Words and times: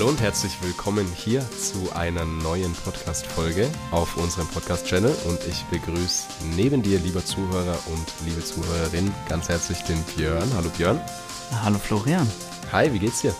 Hallo 0.00 0.08
und 0.08 0.22
herzlich 0.22 0.56
willkommen 0.62 1.06
hier 1.14 1.44
zu 1.50 1.94
einer 1.94 2.24
neuen 2.24 2.72
Podcast-Folge 2.72 3.68
auf 3.90 4.16
unserem 4.16 4.48
Podcast-Channel. 4.48 5.14
Und 5.28 5.38
ich 5.46 5.62
begrüße 5.64 6.26
neben 6.56 6.80
dir, 6.80 6.98
lieber 7.00 7.22
Zuhörer 7.22 7.76
und 7.92 8.06
liebe 8.24 8.42
Zuhörerin, 8.42 9.12
ganz 9.28 9.50
herzlich 9.50 9.82
den 9.82 10.02
Björn. 10.16 10.48
Hallo 10.56 10.70
Björn. 10.70 10.98
Hallo 11.62 11.78
Florian. 11.78 12.26
Hi, 12.72 12.90
wie 12.94 12.98
geht's 12.98 13.20
dir? 13.20 13.34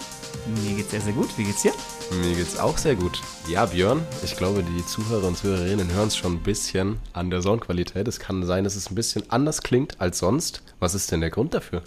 Mir 0.63 0.77
geht's 0.77 0.91
sehr, 0.91 1.01
sehr 1.01 1.15
gut. 1.15 1.31
Wie 1.39 1.45
geht's 1.45 1.63
dir? 1.63 1.73
Mir 2.11 2.35
geht's 2.35 2.59
auch 2.59 2.77
sehr 2.77 2.95
gut. 2.95 3.23
Ja, 3.49 3.65
Björn, 3.65 4.03
ich 4.23 4.37
glaube, 4.37 4.63
die 4.63 4.85
Zuhörer 4.85 5.29
und 5.29 5.39
Zuhörerinnen 5.39 5.91
hören 5.91 6.09
es 6.09 6.17
schon 6.19 6.35
ein 6.35 6.43
bisschen 6.43 6.99
an 7.15 7.31
der 7.31 7.41
Soundqualität. 7.41 8.07
Es 8.07 8.21
kann 8.21 8.45
sein, 8.45 8.65
dass 8.65 8.77
es 8.77 8.91
ein 8.91 8.95
bisschen 8.95 9.31
anders 9.31 9.63
klingt 9.63 9.99
als 9.99 10.19
sonst. 10.19 10.63
Was 10.79 10.95
ist 10.95 11.11
denn 11.11 11.23
der 11.23 11.31
Grund 11.31 11.55
dafür? 11.55 11.81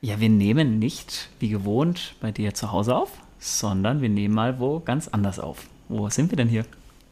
Ja, 0.00 0.18
wir 0.18 0.28
nehmen 0.28 0.80
nicht 0.80 1.28
wie 1.38 1.50
gewohnt 1.50 2.16
bei 2.20 2.32
dir 2.32 2.52
zu 2.52 2.72
Hause 2.72 2.96
auf, 2.96 3.10
sondern 3.38 4.02
wir 4.02 4.08
nehmen 4.08 4.34
mal 4.34 4.58
wo 4.58 4.80
ganz 4.80 5.08
anders 5.08 5.38
auf. 5.38 5.66
Wo 5.88 6.08
sind 6.08 6.30
wir 6.30 6.36
denn 6.36 6.48
hier? 6.48 6.64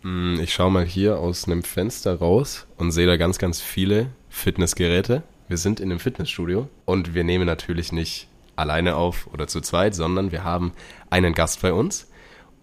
Hm, 0.02 0.38
ich 0.40 0.52
schaue 0.52 0.70
mal 0.70 0.84
hier 0.84 1.18
aus 1.18 1.46
einem 1.46 1.62
Fenster 1.62 2.18
raus 2.18 2.66
und 2.76 2.92
sehe 2.92 3.06
da 3.06 3.16
ganz, 3.16 3.38
ganz 3.38 3.60
viele 3.60 4.08
Fitnessgeräte. 4.28 5.22
Wir 5.48 5.56
sind 5.56 5.80
in 5.80 5.90
einem 5.90 6.00
Fitnessstudio 6.00 6.68
und 6.84 7.14
wir 7.14 7.24
nehmen 7.24 7.46
natürlich 7.46 7.92
nicht 7.92 8.28
alleine 8.56 8.96
auf 8.96 9.28
oder 9.32 9.46
zu 9.46 9.60
zweit, 9.60 9.94
sondern 9.94 10.32
wir 10.32 10.44
haben 10.44 10.72
einen 11.10 11.34
Gast 11.34 11.62
bei 11.62 11.72
uns. 11.72 12.08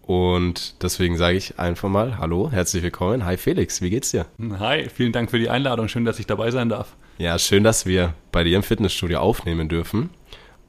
Und 0.02 0.82
deswegen 0.84 1.16
sage 1.16 1.38
ich 1.38 1.59
einfach 1.59 1.90
mal 1.90 2.18
Hallo, 2.18 2.52
herzlich 2.52 2.84
willkommen. 2.84 3.23
Hi 3.23 3.38
Felix, 3.38 3.82
wie 3.82 3.90
geht's 3.90 4.12
dir? 4.12 4.26
Hi, 4.59 4.90
vielen 4.90 5.12
Dank 5.12 5.32
für 5.32 5.40
die 5.40 5.50
Einladung. 5.50 5.88
Schön, 5.88 6.06
dass 6.06 6.20
ich 6.20 6.28
dabei 6.28 6.52
sein 6.52 6.70
darf. 6.70 6.96
Ja, 7.18 7.38
schön, 7.38 7.64
dass 7.64 7.86
wir 7.86 8.14
bei 8.32 8.44
dir 8.44 8.58
im 8.58 8.64
Fitnessstudio 8.64 9.20
aufnehmen 9.20 9.70
dürfen. 9.70 10.09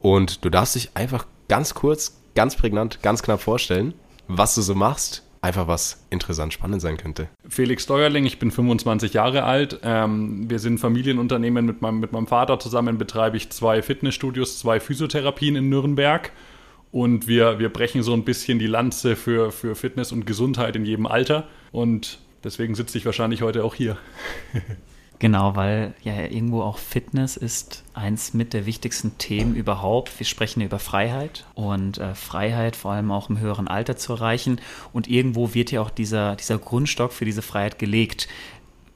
Und 0.00 0.44
du 0.44 0.50
darfst 0.50 0.74
dich 0.74 0.90
einfach 0.94 1.26
ganz 1.48 1.74
kurz, 1.74 2.21
ganz 2.34 2.56
prägnant, 2.56 3.02
ganz 3.02 3.22
knapp 3.22 3.40
vorstellen, 3.40 3.94
was 4.28 4.54
du 4.54 4.62
so 4.62 4.74
machst. 4.74 5.22
Einfach 5.44 5.66
was 5.66 6.06
interessant, 6.10 6.52
spannend 6.52 6.80
sein 6.80 6.96
könnte. 6.96 7.28
Felix 7.48 7.82
Steuerling, 7.82 8.24
ich 8.26 8.38
bin 8.38 8.52
25 8.52 9.12
Jahre 9.12 9.42
alt. 9.42 9.80
Ähm, 9.82 10.48
wir 10.48 10.60
sind 10.60 10.78
Familienunternehmen. 10.78 11.66
Mit 11.66 11.82
meinem, 11.82 11.98
mit 11.98 12.12
meinem 12.12 12.28
Vater 12.28 12.60
zusammen 12.60 12.96
betreibe 12.96 13.36
ich 13.36 13.50
zwei 13.50 13.82
Fitnessstudios, 13.82 14.60
zwei 14.60 14.78
Physiotherapien 14.78 15.56
in 15.56 15.68
Nürnberg. 15.68 16.30
Und 16.92 17.26
wir, 17.26 17.58
wir 17.58 17.70
brechen 17.70 18.04
so 18.04 18.12
ein 18.12 18.22
bisschen 18.22 18.60
die 18.60 18.68
Lanze 18.68 19.16
für, 19.16 19.50
für 19.50 19.74
Fitness 19.74 20.12
und 20.12 20.26
Gesundheit 20.26 20.76
in 20.76 20.84
jedem 20.84 21.06
Alter. 21.06 21.48
Und 21.72 22.20
deswegen 22.44 22.76
sitze 22.76 22.96
ich 22.96 23.04
wahrscheinlich 23.04 23.42
heute 23.42 23.64
auch 23.64 23.74
hier. 23.74 23.96
Genau, 25.22 25.54
weil 25.54 25.94
ja 26.02 26.20
irgendwo 26.24 26.62
auch 26.62 26.78
Fitness 26.78 27.36
ist 27.36 27.84
eins 27.94 28.34
mit 28.34 28.52
der 28.52 28.66
wichtigsten 28.66 29.18
Themen 29.18 29.54
überhaupt. 29.54 30.18
Wir 30.18 30.26
sprechen 30.26 30.62
über 30.62 30.80
Freiheit 30.80 31.46
und 31.54 31.98
äh, 31.98 32.16
Freiheit 32.16 32.74
vor 32.74 32.90
allem 32.90 33.12
auch 33.12 33.30
im 33.30 33.38
höheren 33.38 33.68
Alter 33.68 33.96
zu 33.96 34.14
erreichen. 34.14 34.60
Und 34.92 35.06
irgendwo 35.06 35.54
wird 35.54 35.70
ja 35.70 35.80
auch 35.80 35.90
dieser, 35.90 36.34
dieser 36.34 36.58
Grundstock 36.58 37.12
für 37.12 37.24
diese 37.24 37.40
Freiheit 37.40 37.78
gelegt. 37.78 38.26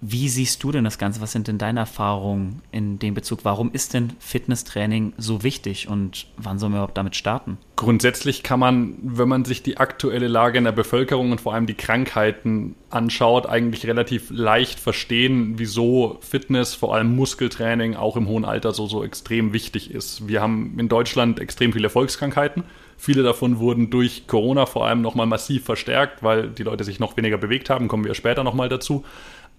Wie 0.08 0.28
siehst 0.28 0.62
du 0.62 0.70
denn 0.70 0.84
das 0.84 0.98
Ganze? 0.98 1.20
Was 1.20 1.32
sind 1.32 1.48
denn 1.48 1.58
deine 1.58 1.80
Erfahrungen 1.80 2.62
in 2.70 3.00
dem 3.00 3.14
Bezug? 3.14 3.40
Warum 3.42 3.72
ist 3.72 3.92
denn 3.92 4.12
Fitnesstraining 4.20 5.14
so 5.18 5.42
wichtig 5.42 5.88
und 5.88 6.28
wann 6.36 6.60
sollen 6.60 6.72
wir 6.72 6.76
überhaupt 6.76 6.96
damit 6.96 7.16
starten? 7.16 7.58
Grundsätzlich 7.74 8.44
kann 8.44 8.60
man, 8.60 8.94
wenn 9.02 9.28
man 9.28 9.44
sich 9.44 9.64
die 9.64 9.78
aktuelle 9.78 10.28
Lage 10.28 10.58
in 10.58 10.64
der 10.64 10.70
Bevölkerung 10.70 11.32
und 11.32 11.40
vor 11.40 11.54
allem 11.54 11.66
die 11.66 11.74
Krankheiten 11.74 12.76
anschaut, 12.88 13.46
eigentlich 13.46 13.84
relativ 13.88 14.30
leicht 14.30 14.78
verstehen, 14.78 15.54
wieso 15.56 16.18
Fitness, 16.20 16.74
vor 16.74 16.94
allem 16.94 17.16
Muskeltraining, 17.16 17.96
auch 17.96 18.16
im 18.16 18.28
hohen 18.28 18.44
Alter 18.44 18.72
so, 18.72 18.86
so 18.86 19.02
extrem 19.02 19.52
wichtig 19.52 19.90
ist. 19.90 20.28
Wir 20.28 20.40
haben 20.40 20.78
in 20.78 20.88
Deutschland 20.88 21.40
extrem 21.40 21.72
viele 21.72 21.90
Volkskrankheiten. 21.90 22.62
Viele 22.96 23.22
davon 23.22 23.58
wurden 23.58 23.90
durch 23.90 24.26
Corona 24.26 24.66
vor 24.66 24.86
allem 24.86 25.02
nochmal 25.02 25.26
massiv 25.26 25.64
verstärkt, 25.64 26.22
weil 26.22 26.48
die 26.48 26.62
Leute 26.62 26.84
sich 26.84 26.98
noch 26.98 27.16
weniger 27.16 27.36
bewegt 27.36 27.68
haben, 27.68 27.88
kommen 27.88 28.04
wir 28.04 28.14
später 28.14 28.44
nochmal 28.44 28.68
dazu 28.68 29.04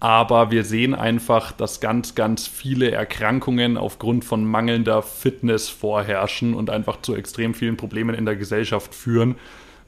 aber 0.00 0.50
wir 0.52 0.64
sehen 0.64 0.94
einfach, 0.94 1.50
dass 1.50 1.80
ganz, 1.80 2.14
ganz 2.14 2.46
viele 2.46 2.90
Erkrankungen 2.90 3.76
aufgrund 3.76 4.24
von 4.24 4.44
mangelnder 4.44 5.02
Fitness 5.02 5.68
vorherrschen 5.68 6.54
und 6.54 6.70
einfach 6.70 7.02
zu 7.02 7.14
extrem 7.16 7.52
vielen 7.52 7.76
Problemen 7.76 8.14
in 8.14 8.24
der 8.24 8.36
Gesellschaft 8.36 8.94
führen. 8.94 9.34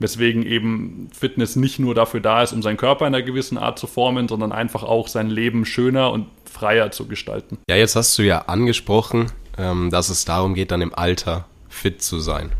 Weswegen 0.00 0.44
eben 0.44 1.10
Fitness 1.12 1.56
nicht 1.56 1.78
nur 1.78 1.94
dafür 1.94 2.21
da 2.21 2.43
ist, 2.43 2.53
um 2.53 2.62
seinen 2.62 2.78
Körper 2.78 3.06
in 3.06 3.15
einer 3.15 3.22
gewissen 3.22 3.59
Art 3.59 3.78
zu 3.78 3.87
formen, 3.87 4.28
sondern 4.28 4.50
einfach 4.50 4.82
auch 4.82 5.09
sein 5.09 5.28
Leben 5.28 5.66
schöner 5.66 6.10
und 6.10 6.27
freier 6.50 6.91
zu 6.91 7.06
gestalten. 7.06 7.59
Ja, 7.69 7.77
jetzt 7.77 7.97
hast 7.97 8.19
du 8.19 8.22
ja 8.22 8.41
angesprochen, 8.47 9.31
ähm, 9.59 9.91
dass 9.91 10.09
es 10.09 10.25
darum 10.25 10.54
geht, 10.54 10.71
dann 10.71 10.81
im 10.81 10.94
Alter 10.94 11.44
fit 11.69 12.03
zu 12.03 12.19
sein. 12.19 12.50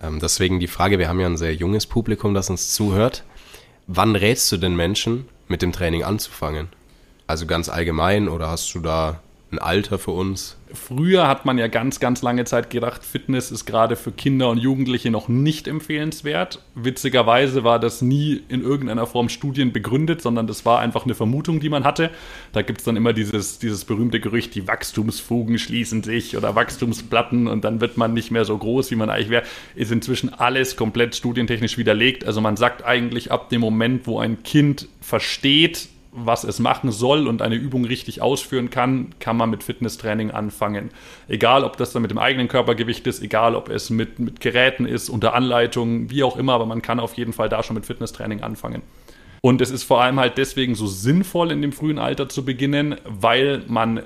Ähm, 0.00 0.20
deswegen 0.20 0.60
die 0.60 0.66
Frage, 0.68 0.98
wir 0.98 1.08
haben 1.08 1.20
ja 1.20 1.26
ein 1.26 1.38
sehr 1.38 1.54
junges 1.54 1.86
Publikum, 1.86 2.34
das 2.34 2.50
uns 2.50 2.74
zuhört. 2.74 3.24
Wann 3.86 4.14
rätst 4.14 4.52
du 4.52 4.58
den 4.58 4.76
Menschen, 4.76 5.26
mit 5.50 5.62
dem 5.62 5.72
Training 5.72 6.02
anzufangen? 6.02 6.68
Also 7.26 7.46
ganz 7.46 7.68
allgemein 7.68 8.28
oder 8.28 8.48
hast 8.50 8.74
du 8.74 8.80
da 8.80 9.20
ein 9.50 9.58
Alter 9.58 9.98
für 9.98 10.10
uns? 10.10 10.56
Früher 10.74 11.26
hat 11.26 11.46
man 11.46 11.56
ja 11.56 11.66
ganz, 11.68 12.00
ganz 12.00 12.20
lange 12.20 12.44
Zeit 12.44 12.68
gedacht, 12.68 13.02
Fitness 13.02 13.50
ist 13.50 13.64
gerade 13.64 13.96
für 13.96 14.12
Kinder 14.12 14.50
und 14.50 14.58
Jugendliche 14.58 15.10
noch 15.10 15.28
nicht 15.28 15.66
empfehlenswert. 15.66 16.62
Witzigerweise 16.74 17.64
war 17.64 17.78
das 17.78 18.02
nie 18.02 18.42
in 18.48 18.62
irgendeiner 18.62 19.06
Form 19.06 19.30
Studien 19.30 19.72
begründet, 19.72 20.20
sondern 20.20 20.46
das 20.46 20.66
war 20.66 20.80
einfach 20.80 21.04
eine 21.04 21.14
Vermutung, 21.14 21.60
die 21.60 21.70
man 21.70 21.84
hatte. 21.84 22.10
Da 22.52 22.60
gibt 22.60 22.80
es 22.80 22.84
dann 22.84 22.96
immer 22.96 23.14
dieses, 23.14 23.58
dieses 23.58 23.86
berühmte 23.86 24.20
Gerücht, 24.20 24.54
die 24.54 24.68
Wachstumsfugen 24.68 25.58
schließen 25.58 26.02
sich 26.02 26.36
oder 26.36 26.54
Wachstumsplatten 26.54 27.46
und 27.46 27.64
dann 27.64 27.80
wird 27.80 27.96
man 27.96 28.12
nicht 28.12 28.30
mehr 28.30 28.44
so 28.44 28.58
groß, 28.58 28.90
wie 28.90 28.96
man 28.96 29.08
eigentlich 29.08 29.30
wäre. 29.30 29.44
Ist 29.74 29.90
inzwischen 29.90 30.34
alles 30.34 30.76
komplett 30.76 31.16
studientechnisch 31.16 31.78
widerlegt. 31.78 32.26
Also 32.26 32.42
man 32.42 32.58
sagt 32.58 32.84
eigentlich 32.84 33.32
ab 33.32 33.48
dem 33.48 33.62
Moment, 33.62 34.06
wo 34.06 34.18
ein 34.18 34.42
Kind 34.42 34.88
versteht, 35.00 35.88
was 36.26 36.44
es 36.44 36.58
machen 36.58 36.90
soll 36.90 37.26
und 37.26 37.42
eine 37.42 37.54
Übung 37.54 37.84
richtig 37.84 38.22
ausführen 38.22 38.70
kann, 38.70 39.14
kann 39.20 39.36
man 39.36 39.50
mit 39.50 39.62
Fitnesstraining 39.62 40.30
anfangen. 40.30 40.90
Egal, 41.28 41.64
ob 41.64 41.76
das 41.76 41.92
dann 41.92 42.02
mit 42.02 42.10
dem 42.10 42.18
eigenen 42.18 42.48
Körpergewicht 42.48 43.06
ist, 43.06 43.22
egal, 43.22 43.54
ob 43.54 43.68
es 43.68 43.90
mit, 43.90 44.18
mit 44.18 44.40
Geräten 44.40 44.86
ist, 44.86 45.08
unter 45.08 45.34
Anleitung, 45.34 46.10
wie 46.10 46.22
auch 46.22 46.36
immer, 46.36 46.54
aber 46.54 46.66
man 46.66 46.82
kann 46.82 47.00
auf 47.00 47.14
jeden 47.14 47.32
Fall 47.32 47.48
da 47.48 47.62
schon 47.62 47.74
mit 47.74 47.86
Fitnesstraining 47.86 48.42
anfangen. 48.42 48.82
Und 49.40 49.60
es 49.60 49.70
ist 49.70 49.84
vor 49.84 50.02
allem 50.02 50.18
halt 50.18 50.38
deswegen 50.38 50.74
so 50.74 50.86
sinnvoll, 50.86 51.52
in 51.52 51.62
dem 51.62 51.72
frühen 51.72 51.98
Alter 51.98 52.28
zu 52.28 52.44
beginnen, 52.44 52.96
weil 53.04 53.62
man 53.68 54.02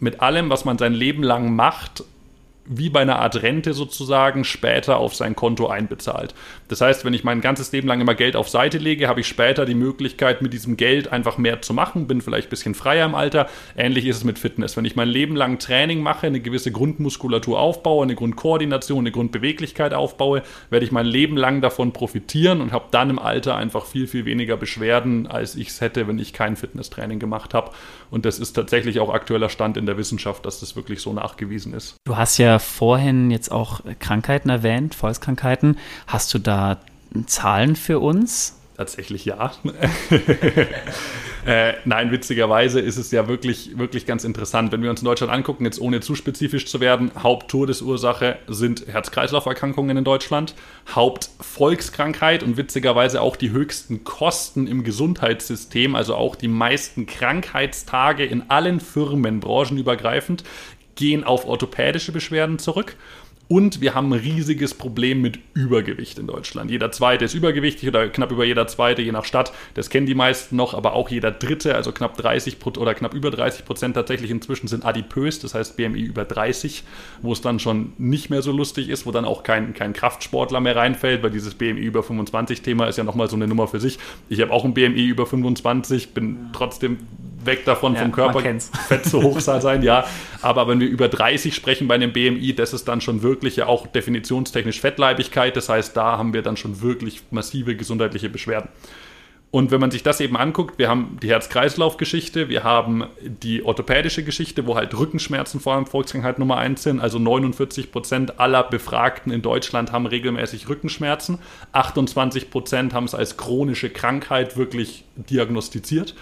mit 0.00 0.20
allem, 0.20 0.50
was 0.50 0.64
man 0.64 0.78
sein 0.78 0.94
Leben 0.94 1.22
lang 1.22 1.54
macht, 1.54 2.04
wie 2.64 2.90
bei 2.90 3.00
einer 3.00 3.18
Art 3.18 3.42
Rente 3.42 3.74
sozusagen 3.74 4.44
später 4.44 4.98
auf 4.98 5.14
sein 5.14 5.34
Konto 5.34 5.66
einbezahlt. 5.66 6.34
Das 6.68 6.80
heißt, 6.80 7.04
wenn 7.04 7.14
ich 7.14 7.24
mein 7.24 7.40
ganzes 7.40 7.72
Leben 7.72 7.88
lang 7.88 8.00
immer 8.00 8.14
Geld 8.14 8.36
auf 8.36 8.48
Seite 8.48 8.78
lege, 8.78 9.08
habe 9.08 9.20
ich 9.20 9.26
später 9.26 9.64
die 9.64 9.74
Möglichkeit, 9.74 10.42
mit 10.42 10.52
diesem 10.52 10.76
Geld 10.76 11.12
einfach 11.12 11.38
mehr 11.38 11.60
zu 11.62 11.74
machen, 11.74 12.06
bin 12.06 12.20
vielleicht 12.20 12.48
ein 12.48 12.50
bisschen 12.50 12.74
freier 12.74 13.06
im 13.06 13.14
Alter. 13.14 13.48
Ähnlich 13.76 14.06
ist 14.06 14.18
es 14.18 14.24
mit 14.24 14.38
Fitness. 14.38 14.76
Wenn 14.76 14.84
ich 14.84 14.96
mein 14.96 15.08
Leben 15.08 15.34
lang 15.34 15.58
Training 15.58 16.02
mache, 16.02 16.26
eine 16.26 16.40
gewisse 16.40 16.70
Grundmuskulatur 16.70 17.58
aufbaue, 17.58 18.04
eine 18.04 18.14
Grundkoordination, 18.14 19.00
eine 19.00 19.12
Grundbeweglichkeit 19.12 19.92
aufbaue, 19.92 20.42
werde 20.70 20.84
ich 20.84 20.92
mein 20.92 21.06
Leben 21.06 21.36
lang 21.36 21.60
davon 21.60 21.92
profitieren 21.92 22.60
und 22.60 22.72
habe 22.72 22.86
dann 22.90 23.10
im 23.10 23.18
Alter 23.18 23.56
einfach 23.56 23.86
viel, 23.86 24.06
viel 24.06 24.24
weniger 24.24 24.56
Beschwerden, 24.56 25.26
als 25.26 25.56
ich 25.56 25.68
es 25.68 25.80
hätte, 25.80 26.06
wenn 26.06 26.18
ich 26.18 26.32
kein 26.32 26.56
Fitnesstraining 26.56 27.18
gemacht 27.18 27.54
habe. 27.54 27.72
Und 28.12 28.26
das 28.26 28.38
ist 28.38 28.52
tatsächlich 28.52 29.00
auch 29.00 29.08
aktueller 29.08 29.48
Stand 29.48 29.78
in 29.78 29.86
der 29.86 29.96
Wissenschaft, 29.96 30.44
dass 30.44 30.60
das 30.60 30.76
wirklich 30.76 31.00
so 31.00 31.14
nachgewiesen 31.14 31.72
ist. 31.72 31.96
Du 32.04 32.14
hast 32.14 32.36
ja 32.36 32.58
vorhin 32.58 33.30
jetzt 33.30 33.50
auch 33.50 33.80
Krankheiten 34.00 34.50
erwähnt, 34.50 34.94
Volkskrankheiten. 34.94 35.78
Hast 36.06 36.34
du 36.34 36.38
da 36.38 36.76
Zahlen 37.24 37.74
für 37.74 38.00
uns? 38.00 38.60
Tatsächlich 38.76 39.26
ja. 39.26 39.52
äh, 41.46 41.74
nein, 41.84 42.10
witzigerweise 42.10 42.80
ist 42.80 42.96
es 42.96 43.10
ja 43.10 43.28
wirklich, 43.28 43.76
wirklich 43.76 44.06
ganz 44.06 44.24
interessant. 44.24 44.72
Wenn 44.72 44.82
wir 44.82 44.88
uns 44.88 45.02
in 45.02 45.04
Deutschland 45.04 45.30
angucken, 45.30 45.66
jetzt 45.66 45.78
ohne 45.78 46.00
zu 46.00 46.14
spezifisch 46.14 46.66
zu 46.66 46.80
werden, 46.80 47.10
Haupttodesursache 47.18 48.38
sind 48.48 48.86
Herz-Kreislauf-Erkrankungen 48.86 49.98
in 49.98 50.04
Deutschland. 50.04 50.54
Hauptvolkskrankheit 50.88 52.42
und 52.42 52.56
witzigerweise 52.56 53.20
auch 53.20 53.36
die 53.36 53.50
höchsten 53.50 54.04
Kosten 54.04 54.66
im 54.66 54.84
Gesundheitssystem, 54.84 55.94
also 55.94 56.14
auch 56.14 56.34
die 56.34 56.48
meisten 56.48 57.04
Krankheitstage 57.04 58.24
in 58.24 58.48
allen 58.48 58.80
Firmen, 58.80 59.40
branchenübergreifend, 59.40 60.44
gehen 60.94 61.24
auf 61.24 61.46
orthopädische 61.46 62.12
Beschwerden 62.12 62.58
zurück. 62.58 62.96
Und 63.48 63.82
wir 63.82 63.94
haben 63.94 64.12
ein 64.12 64.18
riesiges 64.18 64.72
Problem 64.72 65.20
mit 65.20 65.38
Übergewicht 65.52 66.18
in 66.18 66.26
Deutschland. 66.26 66.70
Jeder 66.70 66.90
Zweite 66.90 67.26
ist 67.26 67.34
übergewichtig 67.34 67.86
oder 67.86 68.08
knapp 68.08 68.32
über 68.32 68.44
jeder 68.44 68.66
Zweite, 68.66 69.02
je 69.02 69.12
nach 69.12 69.26
Stadt. 69.26 69.52
Das 69.74 69.90
kennen 69.90 70.06
die 70.06 70.14
meisten 70.14 70.56
noch, 70.56 70.72
aber 70.72 70.94
auch 70.94 71.10
jeder 71.10 71.30
Dritte, 71.30 71.74
also 71.74 71.92
knapp 71.92 72.16
30 72.16 72.56
oder 72.78 72.94
knapp 72.94 73.12
über 73.12 73.30
30 73.30 73.66
Prozent 73.66 73.94
tatsächlich 73.94 74.30
inzwischen 74.30 74.68
sind 74.68 74.86
adipös, 74.86 75.38
das 75.40 75.54
heißt 75.54 75.76
BMI 75.76 76.00
über 76.00 76.24
30, 76.24 76.84
wo 77.20 77.32
es 77.32 77.42
dann 77.42 77.58
schon 77.58 77.92
nicht 77.98 78.30
mehr 78.30 78.40
so 78.40 78.52
lustig 78.52 78.88
ist, 78.88 79.04
wo 79.04 79.10
dann 79.10 79.26
auch 79.26 79.42
kein, 79.42 79.74
kein 79.74 79.92
Kraftsportler 79.92 80.60
mehr 80.60 80.76
reinfällt, 80.76 81.22
weil 81.22 81.30
dieses 81.30 81.54
BMI 81.54 81.80
über 81.80 82.02
25 82.02 82.62
Thema 82.62 82.86
ist 82.86 82.96
ja 82.96 83.04
nochmal 83.04 83.28
so 83.28 83.36
eine 83.36 83.48
Nummer 83.48 83.68
für 83.68 83.80
sich. 83.80 83.98
Ich 84.30 84.40
habe 84.40 84.50
auch 84.52 84.64
ein 84.64 84.72
BMI 84.72 85.04
über 85.04 85.26
25, 85.26 86.14
bin 86.14 86.50
trotzdem 86.54 86.98
weg 87.44 87.64
davon 87.64 87.94
Ja, 87.94 88.02
vom 88.02 88.12
Körper. 88.12 88.40
Fett 88.88 89.04
zu 89.04 89.22
hoch 89.22 89.40
sein, 89.40 89.82
ja. 89.82 90.04
Aber 90.40 90.68
wenn 90.68 90.80
wir 90.80 90.88
über 90.88 91.08
30 91.08 91.54
sprechen 91.54 91.88
bei 91.88 91.94
einem 91.94 92.12
BMI, 92.12 92.54
das 92.54 92.72
ist 92.72 92.88
dann 92.88 93.00
schon 93.00 93.22
wirklich 93.22 93.56
ja 93.56 93.66
auch 93.66 93.86
definitionstechnisch 93.86 94.80
Fettleibigkeit. 94.80 95.56
Das 95.56 95.68
heißt, 95.68 95.96
da 95.96 96.18
haben 96.18 96.32
wir 96.32 96.42
dann 96.42 96.56
schon 96.56 96.80
wirklich 96.82 97.22
massive 97.30 97.76
gesundheitliche 97.76 98.28
Beschwerden. 98.28 98.68
Und 99.52 99.70
wenn 99.70 99.80
man 99.80 99.90
sich 99.90 100.02
das 100.02 100.18
eben 100.20 100.38
anguckt, 100.38 100.78
wir 100.78 100.88
haben 100.88 101.18
die 101.22 101.28
Herz-Kreislauf-Geschichte, 101.28 102.48
wir 102.48 102.64
haben 102.64 103.04
die 103.20 103.62
orthopädische 103.62 104.24
Geschichte, 104.24 104.66
wo 104.66 104.76
halt 104.76 104.96
Rückenschmerzen 104.96 105.60
vor 105.60 105.74
allem 105.74 105.84
Volkskrankheit 105.84 106.38
Nummer 106.38 106.56
eins 106.56 106.82
sind. 106.82 107.00
Also 107.00 107.18
49 107.18 107.92
Prozent 107.92 108.40
aller 108.40 108.62
Befragten 108.62 109.30
in 109.30 109.42
Deutschland 109.42 109.92
haben 109.92 110.06
regelmäßig 110.06 110.70
Rückenschmerzen. 110.70 111.38
28 111.72 112.50
Prozent 112.50 112.94
haben 112.94 113.04
es 113.04 113.14
als 113.14 113.36
chronische 113.36 113.90
Krankheit 113.90 114.56
wirklich 114.56 115.04
diagnostiziert. 115.16 116.14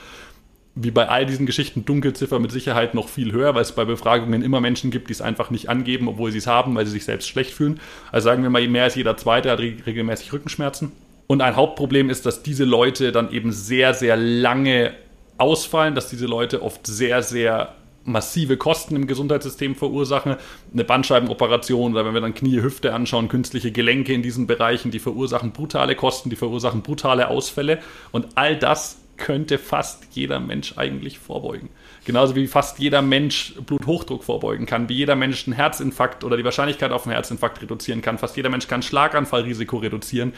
Wie 0.77 0.93
bei 0.93 1.09
all 1.09 1.27
diesen 1.27 1.47
Geschichten 1.47 1.85
Dunkelziffer 1.85 2.39
mit 2.39 2.53
Sicherheit 2.53 2.95
noch 2.95 3.09
viel 3.09 3.33
höher, 3.33 3.55
weil 3.55 3.63
es 3.63 3.73
bei 3.73 3.85
Befragungen 3.85 4.43
immer 4.43 4.61
Menschen 4.61 4.91
gibt, 4.91 5.09
die 5.09 5.13
es 5.13 5.21
einfach 5.21 5.51
nicht 5.51 5.69
angeben, 5.69 6.07
obwohl 6.07 6.31
sie 6.31 6.39
es 6.39 6.47
haben, 6.47 6.75
weil 6.77 6.87
sie 6.87 6.93
sich 6.93 7.05
selbst 7.05 7.29
schlecht 7.29 7.53
fühlen. 7.53 7.81
Also 8.13 8.27
sagen 8.27 8.43
wir 8.45 8.51
mal, 8.51 8.67
mehr 8.69 8.85
als 8.85 8.95
jeder 8.95 9.17
Zweite 9.17 9.51
hat 9.51 9.59
re- 9.59 9.75
regelmäßig 9.85 10.33
Rückenschmerzen. 10.33 10.93
Und 11.27 11.43
ein 11.43 11.57
Hauptproblem 11.57 12.09
ist, 12.09 12.25
dass 12.25 12.43
diese 12.43 12.65
Leute 12.65 13.13
dann 13.13 13.33
eben 13.33 13.53
sehr, 13.53 13.95
sehr 13.95 14.17
lange 14.17 14.95
ausfallen, 15.39 15.95
dass 15.95 16.09
diese 16.09 16.27
Leute 16.27 16.63
oft 16.63 16.87
sehr, 16.87 17.23
sehr 17.23 17.75
massive 18.05 18.57
Kosten 18.57 18.97
im 18.97 19.07
Gesundheitssystem 19.07 19.75
verursachen. 19.75 20.37
Eine 20.73 20.85
Bandscheibenoperation 20.85 21.93
oder 21.93 22.05
wenn 22.05 22.15
wir 22.15 22.21
dann 22.21 22.35
Knie, 22.35 22.63
Hüfte 22.63 22.95
anschauen, 22.95 23.29
künstliche 23.29 23.73
Gelenke 23.73 24.13
in 24.13 24.23
diesen 24.23 24.47
Bereichen, 24.47 24.91
die 24.91 24.99
verursachen 24.99 25.53
brutale 25.53 25.97
Kosten, 25.97 26.31
die 26.31 26.37
verursachen 26.37 26.83
brutale 26.83 27.29
Ausfälle. 27.29 27.81
Und 28.11 28.29
all 28.37 28.57
das 28.57 28.99
könnte 29.21 29.59
fast 29.59 30.09
jeder 30.13 30.41
Mensch 30.41 30.77
eigentlich 30.77 31.19
vorbeugen. 31.19 31.69
Genauso 32.05 32.35
wie 32.35 32.47
fast 32.47 32.79
jeder 32.79 33.03
Mensch 33.03 33.55
Bluthochdruck 33.67 34.25
vorbeugen 34.25 34.67
kann, 34.67 34.89
wie 34.89 34.95
jeder 34.95 35.15
Mensch 35.15 35.47
einen 35.47 35.55
Herzinfarkt 35.55 36.25
oder 36.25 36.37
die 36.37 36.45
Wahrscheinlichkeit 36.45 36.91
auf 36.91 37.05
einen 37.05 37.13
Herzinfarkt 37.13 37.63
reduzieren 37.63 38.03
kann. 38.03 38.19
Fast 38.19 38.37
jeder 38.37 38.49
Mensch 38.49 38.67
kann 38.67 38.83
Schlaganfallrisiko 38.83 39.77
reduzieren, 39.77 40.33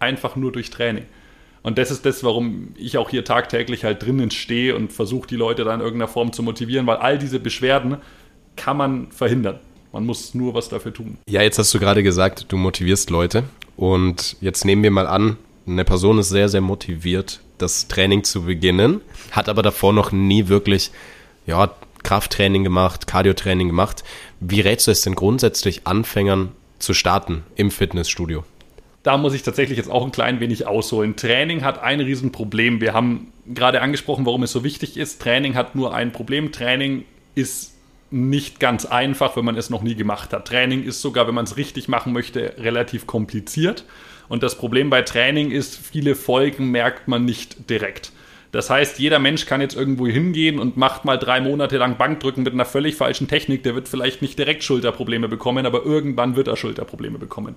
einfach 0.00 0.34
nur 0.34 0.50
durch 0.50 0.70
Training. 0.70 1.04
Und 1.62 1.78
das 1.78 1.90
ist 1.90 2.04
das, 2.04 2.24
warum 2.24 2.74
ich 2.76 2.98
auch 2.98 3.10
hier 3.10 3.24
tagtäglich 3.24 3.84
halt 3.84 4.02
drinnen 4.02 4.30
stehe 4.30 4.74
und 4.74 4.92
versuche, 4.92 5.28
die 5.28 5.36
Leute 5.36 5.64
da 5.64 5.74
in 5.74 5.80
irgendeiner 5.80 6.08
Form 6.08 6.32
zu 6.32 6.42
motivieren, 6.42 6.86
weil 6.86 6.96
all 6.96 7.18
diese 7.18 7.38
Beschwerden 7.38 7.98
kann 8.56 8.76
man 8.76 9.12
verhindern. 9.12 9.60
Man 9.92 10.06
muss 10.06 10.34
nur 10.34 10.54
was 10.54 10.68
dafür 10.68 10.92
tun. 10.92 11.18
Ja, 11.28 11.42
jetzt 11.42 11.58
hast 11.58 11.72
du 11.72 11.78
gerade 11.78 12.02
gesagt, 12.02 12.46
du 12.48 12.56
motivierst 12.56 13.10
Leute. 13.10 13.44
Und 13.76 14.36
jetzt 14.40 14.64
nehmen 14.64 14.82
wir 14.82 14.90
mal 14.90 15.06
an, 15.06 15.36
eine 15.66 15.84
Person 15.84 16.18
ist 16.18 16.28
sehr, 16.28 16.48
sehr 16.48 16.60
motiviert, 16.60 17.40
das 17.58 17.88
Training 17.88 18.24
zu 18.24 18.44
beginnen, 18.44 19.00
hat 19.30 19.48
aber 19.48 19.62
davor 19.62 19.92
noch 19.92 20.12
nie 20.12 20.48
wirklich 20.48 20.90
ja, 21.46 21.70
Krafttraining 22.02 22.64
gemacht, 22.64 23.06
Cardiotraining 23.06 23.68
gemacht. 23.68 24.04
Wie 24.40 24.60
rätst 24.60 24.86
du 24.86 24.90
es 24.90 25.02
denn 25.02 25.14
grundsätzlich 25.14 25.86
Anfängern 25.86 26.52
zu 26.78 26.94
starten 26.94 27.44
im 27.56 27.70
Fitnessstudio? 27.70 28.44
da 29.04 29.18
muss 29.18 29.34
ich 29.34 29.42
tatsächlich 29.42 29.76
jetzt 29.76 29.90
auch 29.90 30.04
ein 30.04 30.12
klein 30.12 30.40
wenig 30.40 30.66
ausholen. 30.66 31.14
Training 31.14 31.62
hat 31.62 31.80
ein 31.80 32.00
Riesenproblem. 32.00 32.80
Wir 32.80 32.94
haben 32.94 33.32
gerade 33.46 33.82
angesprochen, 33.82 34.24
warum 34.24 34.42
es 34.42 34.50
so 34.50 34.64
wichtig 34.64 34.96
ist. 34.96 35.20
Training 35.20 35.54
hat 35.54 35.74
nur 35.74 35.94
ein 35.94 36.10
Problem. 36.10 36.52
Training 36.52 37.04
ist 37.34 37.74
nicht 38.10 38.60
ganz 38.60 38.86
einfach, 38.86 39.36
wenn 39.36 39.44
man 39.44 39.56
es 39.56 39.68
noch 39.68 39.82
nie 39.82 39.94
gemacht 39.94 40.32
hat. 40.32 40.48
Training 40.48 40.84
ist 40.84 41.02
sogar, 41.02 41.26
wenn 41.26 41.34
man 41.34 41.44
es 41.44 41.58
richtig 41.58 41.86
machen 41.86 42.14
möchte, 42.14 42.54
relativ 42.58 43.06
kompliziert. 43.06 43.84
Und 44.28 44.42
das 44.42 44.56
Problem 44.56 44.90
bei 44.90 45.02
Training 45.02 45.50
ist, 45.50 45.76
viele 45.76 46.14
Folgen 46.14 46.70
merkt 46.70 47.08
man 47.08 47.24
nicht 47.24 47.68
direkt. 47.70 48.12
Das 48.54 48.70
heißt, 48.70 49.00
jeder 49.00 49.18
Mensch 49.18 49.46
kann 49.46 49.60
jetzt 49.60 49.74
irgendwo 49.74 50.06
hingehen 50.06 50.60
und 50.60 50.76
macht 50.76 51.04
mal 51.04 51.16
drei 51.16 51.40
Monate 51.40 51.76
lang 51.76 51.96
Bankdrücken 51.96 52.44
mit 52.44 52.52
einer 52.52 52.64
völlig 52.64 52.94
falschen 52.94 53.26
Technik. 53.26 53.64
Der 53.64 53.74
wird 53.74 53.88
vielleicht 53.88 54.22
nicht 54.22 54.38
direkt 54.38 54.62
Schulterprobleme 54.62 55.28
bekommen, 55.28 55.66
aber 55.66 55.84
irgendwann 55.84 56.36
wird 56.36 56.46
er 56.46 56.56
Schulterprobleme 56.56 57.18
bekommen. 57.18 57.56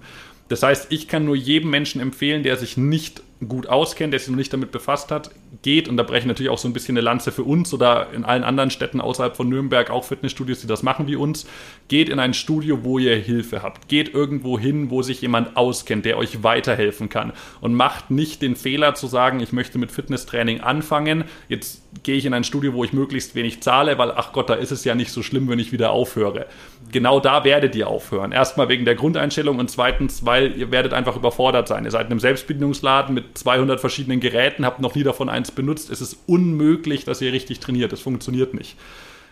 Das 0.49 0.63
heißt, 0.63 0.87
ich 0.89 1.07
kann 1.07 1.23
nur 1.23 1.35
jedem 1.35 1.69
Menschen 1.69 2.01
empfehlen, 2.01 2.41
der 2.41 2.57
sich 2.57 2.77
nicht 2.77 3.21
gut 3.47 3.67
auskennt, 3.67 4.13
der 4.13 4.19
sich 4.19 4.29
noch 4.29 4.37
nicht 4.37 4.51
damit 4.51 4.71
befasst 4.71 5.11
hat, 5.11 5.29
geht, 5.61 5.87
und 5.87 5.97
da 5.97 6.03
breche 6.03 6.21
ich 6.21 6.25
natürlich 6.25 6.49
auch 6.49 6.57
so 6.57 6.67
ein 6.67 6.73
bisschen 6.73 6.97
eine 6.97 7.01
Lanze 7.03 7.31
für 7.31 7.43
uns 7.43 7.73
oder 7.73 8.11
in 8.13 8.25
allen 8.25 8.43
anderen 8.43 8.71
Städten 8.71 8.99
außerhalb 8.99 9.35
von 9.35 9.47
Nürnberg, 9.47 9.89
auch 9.89 10.03
Fitnessstudios, 10.03 10.61
die 10.61 10.67
das 10.67 10.83
machen 10.83 11.07
wie 11.07 11.15
uns, 11.15 11.47
geht 11.87 12.09
in 12.09 12.19
ein 12.19 12.33
Studio, 12.33 12.83
wo 12.83 12.99
ihr 12.99 13.15
Hilfe 13.15 13.61
habt. 13.61 13.87
Geht 13.87 14.13
irgendwo 14.13 14.57
hin, 14.57 14.89
wo 14.89 15.01
sich 15.01 15.21
jemand 15.21 15.55
auskennt, 15.55 16.05
der 16.05 16.17
euch 16.17 16.43
weiterhelfen 16.43 17.09
kann. 17.09 17.33
Und 17.61 17.73
macht 17.73 18.11
nicht 18.11 18.41
den 18.41 18.55
Fehler 18.55 18.95
zu 18.95 19.07
sagen, 19.07 19.39
ich 19.39 19.53
möchte 19.53 19.77
mit 19.77 19.91
Fitnesstraining 19.91 20.61
anfangen, 20.61 21.25
jetzt 21.47 21.83
gehe 22.03 22.15
ich 22.17 22.25
in 22.25 22.33
ein 22.33 22.43
Studio, 22.43 22.73
wo 22.73 22.83
ich 22.83 22.93
möglichst 22.93 23.35
wenig 23.35 23.61
zahle, 23.61 23.97
weil, 23.97 24.11
ach 24.11 24.33
Gott, 24.33 24.49
da 24.49 24.53
ist 24.55 24.71
es 24.71 24.83
ja 24.83 24.95
nicht 24.95 25.11
so 25.11 25.23
schlimm, 25.23 25.49
wenn 25.49 25.59
ich 25.59 25.71
wieder 25.71 25.91
aufhöre. 25.91 26.45
Genau 26.91 27.19
da 27.19 27.43
werdet 27.43 27.75
ihr 27.75 27.87
aufhören. 27.87 28.31
Erstmal 28.31 28.69
wegen 28.69 28.85
der 28.85 28.95
Grundeinstellung 28.95 29.59
und 29.59 29.69
zweitens, 29.69 30.25
weil 30.25 30.57
ihr 30.57 30.71
werdet 30.71 30.93
einfach 30.93 31.15
überfordert 31.15 31.67
sein. 31.67 31.85
Ihr 31.85 31.91
seid 31.91 32.07
in 32.07 32.11
einem 32.11 32.19
Selbstbedienungsladen 32.19 33.13
mit 33.13 33.37
200 33.37 33.79
verschiedenen 33.79 34.19
Geräten, 34.19 34.65
habt 34.65 34.79
noch 34.79 34.95
nie 34.95 35.03
davon 35.03 35.29
eins 35.29 35.51
benutzt. 35.51 35.89
Es 35.89 36.01
ist 36.01 36.17
unmöglich, 36.27 37.05
dass 37.05 37.21
ihr 37.21 37.33
richtig 37.33 37.59
trainiert. 37.59 37.91
Das 37.91 38.01
funktioniert 38.01 38.53
nicht. 38.53 38.75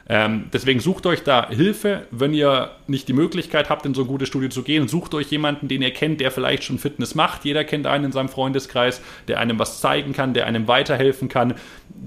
Ähm, 0.07 0.49
deswegen 0.53 0.79
sucht 0.79 1.07
euch 1.07 1.23
da 1.23 1.49
Hilfe, 1.49 2.05
wenn 2.11 2.31
ihr 2.33 2.71
nicht 2.85 3.07
die 3.07 3.13
Möglichkeit 3.13 3.71
habt, 3.71 3.87
in 3.87 3.95
so 3.95 4.01
ein 4.01 4.07
gutes 4.07 4.27
Studio 4.27 4.49
zu 4.49 4.61
gehen. 4.61 4.87
Sucht 4.87 5.15
euch 5.15 5.31
jemanden, 5.31 5.67
den 5.67 5.81
ihr 5.81 5.91
kennt, 5.91 6.21
der 6.21 6.29
vielleicht 6.29 6.63
schon 6.63 6.77
Fitness 6.77 7.15
macht. 7.15 7.43
Jeder 7.43 7.63
kennt 7.63 7.87
einen 7.87 8.05
in 8.05 8.11
seinem 8.11 8.29
Freundeskreis, 8.29 9.01
der 9.27 9.39
einem 9.39 9.57
was 9.57 9.81
zeigen 9.81 10.13
kann, 10.13 10.35
der 10.35 10.45
einem 10.45 10.67
weiterhelfen 10.67 11.27
kann. 11.27 11.55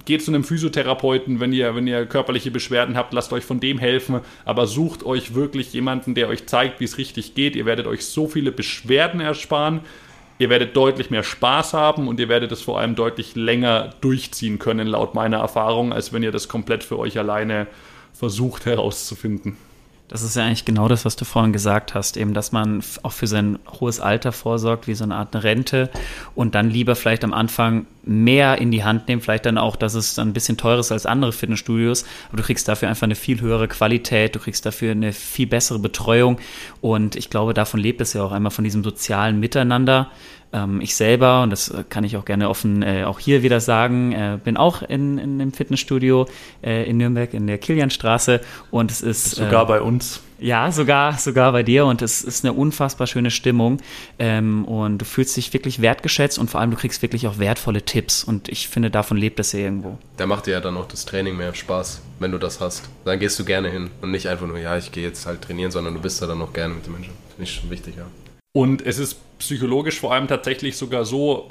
Geht 0.04 0.22
zu 0.22 0.30
einem 0.30 0.44
Physiotherapeuten, 0.44 1.40
wenn 1.40 1.52
ihr, 1.52 1.74
wenn 1.74 1.88
ihr 1.88 2.06
körperliche 2.06 2.52
Beschwerden 2.52 2.96
habt, 2.96 3.12
lasst 3.12 3.32
euch 3.32 3.44
von 3.44 3.58
dem 3.58 3.78
helfen. 3.78 4.20
Aber 4.44 4.68
sucht 4.68 5.04
euch 5.04 5.34
wirklich 5.34 5.72
jemanden, 5.72 6.14
der 6.14 6.28
euch 6.28 6.46
zeigt, 6.46 6.78
wie 6.78 6.84
es 6.84 6.98
richtig 6.98 7.34
geht. 7.34 7.56
Ihr 7.56 7.66
werdet 7.66 7.88
euch 7.88 8.06
so 8.06 8.28
viele 8.28 8.52
Beschwerden 8.52 9.20
ersparen. 9.20 9.80
Ihr 10.38 10.50
werdet 10.50 10.76
deutlich 10.76 11.10
mehr 11.10 11.24
Spaß 11.24 11.74
haben 11.74 12.06
und 12.06 12.20
ihr 12.20 12.28
werdet 12.28 12.52
es 12.52 12.62
vor 12.62 12.78
allem 12.78 12.94
deutlich 12.94 13.34
länger 13.34 13.90
durchziehen 14.00 14.60
können, 14.60 14.86
laut 14.86 15.14
meiner 15.14 15.38
Erfahrung, 15.38 15.92
als 15.92 16.12
wenn 16.12 16.22
ihr 16.22 16.30
das 16.30 16.46
komplett 16.46 16.84
für 16.84 16.96
euch 16.96 17.18
alleine 17.18 17.66
versucht 18.12 18.66
herauszufinden. 18.66 19.56
Das 20.08 20.22
ist 20.22 20.36
ja 20.36 20.44
eigentlich 20.44 20.64
genau 20.64 20.88
das, 20.88 21.04
was 21.04 21.16
du 21.16 21.26
vorhin 21.26 21.52
gesagt 21.52 21.94
hast, 21.94 22.16
eben, 22.16 22.32
dass 22.32 22.50
man 22.50 22.82
auch 23.02 23.12
für 23.12 23.26
sein 23.26 23.58
hohes 23.80 24.00
Alter 24.00 24.32
vorsorgt, 24.32 24.86
wie 24.86 24.94
so 24.94 25.04
eine 25.04 25.16
Art 25.16 25.36
Rente 25.36 25.90
und 26.34 26.54
dann 26.54 26.70
lieber 26.70 26.96
vielleicht 26.96 27.24
am 27.24 27.34
Anfang 27.34 27.86
mehr 28.08 28.58
in 28.58 28.70
die 28.70 28.84
Hand 28.84 29.06
nehmen, 29.06 29.20
vielleicht 29.20 29.46
dann 29.46 29.58
auch, 29.58 29.76
dass 29.76 29.94
es 29.94 30.14
dann 30.14 30.28
ein 30.28 30.32
bisschen 30.32 30.56
teurer 30.56 30.80
ist 30.80 30.90
als 30.90 31.06
andere 31.06 31.32
Fitnessstudios, 31.32 32.04
aber 32.28 32.38
du 32.38 32.42
kriegst 32.42 32.66
dafür 32.66 32.88
einfach 32.88 33.04
eine 33.04 33.14
viel 33.14 33.40
höhere 33.40 33.68
Qualität, 33.68 34.34
du 34.34 34.40
kriegst 34.40 34.64
dafür 34.64 34.92
eine 34.92 35.12
viel 35.12 35.46
bessere 35.46 35.78
Betreuung. 35.78 36.38
Und 36.80 37.16
ich 37.16 37.28
glaube, 37.30 37.54
davon 37.54 37.80
lebt 37.80 38.00
es 38.00 38.14
ja 38.14 38.22
auch 38.22 38.32
einmal 38.32 38.50
von 38.50 38.64
diesem 38.64 38.82
sozialen 38.82 39.38
Miteinander. 39.38 40.10
Ähm, 40.52 40.80
ich 40.80 40.96
selber, 40.96 41.42
und 41.42 41.50
das 41.50 41.72
kann 41.90 42.04
ich 42.04 42.16
auch 42.16 42.24
gerne 42.24 42.48
offen 42.48 42.82
äh, 42.82 43.04
auch 43.04 43.18
hier 43.18 43.42
wieder 43.42 43.60
sagen, 43.60 44.12
äh, 44.12 44.38
bin 44.42 44.56
auch 44.56 44.82
in, 44.82 45.18
in 45.18 45.40
einem 45.40 45.52
Fitnessstudio 45.52 46.26
äh, 46.62 46.88
in 46.88 46.96
Nürnberg 46.96 47.34
in 47.34 47.46
der 47.46 47.58
Kilianstraße. 47.58 48.40
Und 48.70 48.90
es 48.90 49.02
ist 49.02 49.32
Sogar 49.32 49.64
äh, 49.64 49.66
bei 49.66 49.80
uns. 49.82 50.22
Ja, 50.38 50.70
sogar, 50.70 51.18
sogar 51.18 51.52
bei 51.52 51.62
dir 51.62 51.86
und 51.86 52.02
es 52.02 52.22
ist 52.22 52.44
eine 52.44 52.52
unfassbar 52.52 53.06
schöne 53.06 53.30
Stimmung 53.30 53.78
ähm, 54.18 54.64
und 54.64 54.98
du 54.98 55.04
fühlst 55.04 55.36
dich 55.36 55.52
wirklich 55.52 55.80
wertgeschätzt 55.80 56.38
und 56.38 56.50
vor 56.50 56.60
allem 56.60 56.70
du 56.70 56.76
kriegst 56.76 57.02
wirklich 57.02 57.26
auch 57.26 57.38
wertvolle 57.38 57.82
Tipps 57.82 58.24
und 58.24 58.48
ich 58.48 58.68
finde, 58.68 58.90
davon 58.90 59.16
lebt 59.16 59.40
es 59.40 59.52
ja 59.52 59.60
irgendwo. 59.60 59.98
Da 60.16 60.26
macht 60.26 60.46
dir 60.46 60.52
ja 60.52 60.60
dann 60.60 60.76
auch 60.76 60.86
das 60.86 61.04
Training 61.04 61.36
mehr 61.36 61.54
Spaß, 61.54 62.02
wenn 62.20 62.32
du 62.32 62.38
das 62.38 62.60
hast. 62.60 62.88
Dann 63.04 63.18
gehst 63.18 63.38
du 63.38 63.44
gerne 63.44 63.68
hin 63.68 63.90
und 64.00 64.10
nicht 64.10 64.28
einfach 64.28 64.46
nur, 64.46 64.58
ja, 64.58 64.76
ich 64.76 64.92
gehe 64.92 65.04
jetzt 65.04 65.26
halt 65.26 65.42
trainieren, 65.42 65.70
sondern 65.70 65.94
du 65.94 66.00
bist 66.00 66.22
da 66.22 66.26
dann 66.26 66.40
auch 66.40 66.52
gerne 66.52 66.74
mit 66.74 66.86
den 66.86 66.92
Menschen. 66.92 67.12
Finde 67.30 67.42
ich 67.42 67.54
schon 67.54 67.70
wichtig, 67.70 67.96
ja. 67.96 68.06
Und 68.52 68.84
es 68.84 68.98
ist 68.98 69.18
psychologisch 69.38 70.00
vor 70.00 70.12
allem 70.12 70.28
tatsächlich 70.28 70.76
sogar 70.76 71.04
so, 71.04 71.48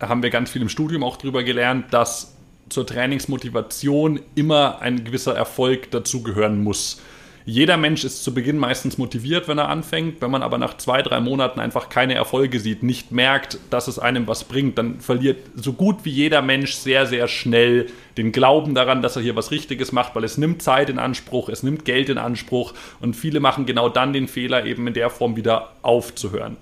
haben 0.00 0.22
wir 0.22 0.30
ganz 0.30 0.50
viel 0.50 0.62
im 0.62 0.68
Studium 0.68 1.04
auch 1.04 1.16
drüber 1.16 1.42
gelernt, 1.42 1.92
dass 1.92 2.34
zur 2.68 2.86
Trainingsmotivation 2.86 4.20
immer 4.34 4.80
ein 4.80 5.04
gewisser 5.04 5.34
Erfolg 5.34 5.90
dazugehören 5.90 6.62
muss. 6.62 7.00
Jeder 7.46 7.76
Mensch 7.78 8.04
ist 8.04 8.22
zu 8.22 8.34
Beginn 8.34 8.58
meistens 8.58 8.98
motiviert, 8.98 9.48
wenn 9.48 9.58
er 9.58 9.68
anfängt. 9.68 10.20
Wenn 10.20 10.30
man 10.30 10.42
aber 10.42 10.58
nach 10.58 10.76
zwei, 10.76 11.00
drei 11.02 11.20
Monaten 11.20 11.58
einfach 11.58 11.88
keine 11.88 12.14
Erfolge 12.14 12.60
sieht, 12.60 12.82
nicht 12.82 13.12
merkt, 13.12 13.58
dass 13.70 13.88
es 13.88 13.98
einem 13.98 14.26
was 14.26 14.44
bringt, 14.44 14.76
dann 14.76 15.00
verliert 15.00 15.38
so 15.54 15.72
gut 15.72 16.04
wie 16.04 16.10
jeder 16.10 16.42
Mensch 16.42 16.74
sehr, 16.74 17.06
sehr 17.06 17.28
schnell 17.28 17.86
den 18.18 18.32
Glauben 18.32 18.74
daran, 18.74 19.00
dass 19.00 19.16
er 19.16 19.22
hier 19.22 19.36
was 19.36 19.50
Richtiges 19.50 19.90
macht, 19.92 20.14
weil 20.14 20.24
es 20.24 20.36
nimmt 20.36 20.62
Zeit 20.62 20.90
in 20.90 20.98
Anspruch, 20.98 21.48
es 21.48 21.62
nimmt 21.62 21.84
Geld 21.84 22.10
in 22.10 22.18
Anspruch 22.18 22.74
und 23.00 23.16
viele 23.16 23.40
machen 23.40 23.64
genau 23.64 23.88
dann 23.88 24.12
den 24.12 24.28
Fehler, 24.28 24.66
eben 24.66 24.86
in 24.86 24.94
der 24.94 25.08
Form 25.08 25.36
wieder 25.36 25.72
aufzuhören. 25.82 26.58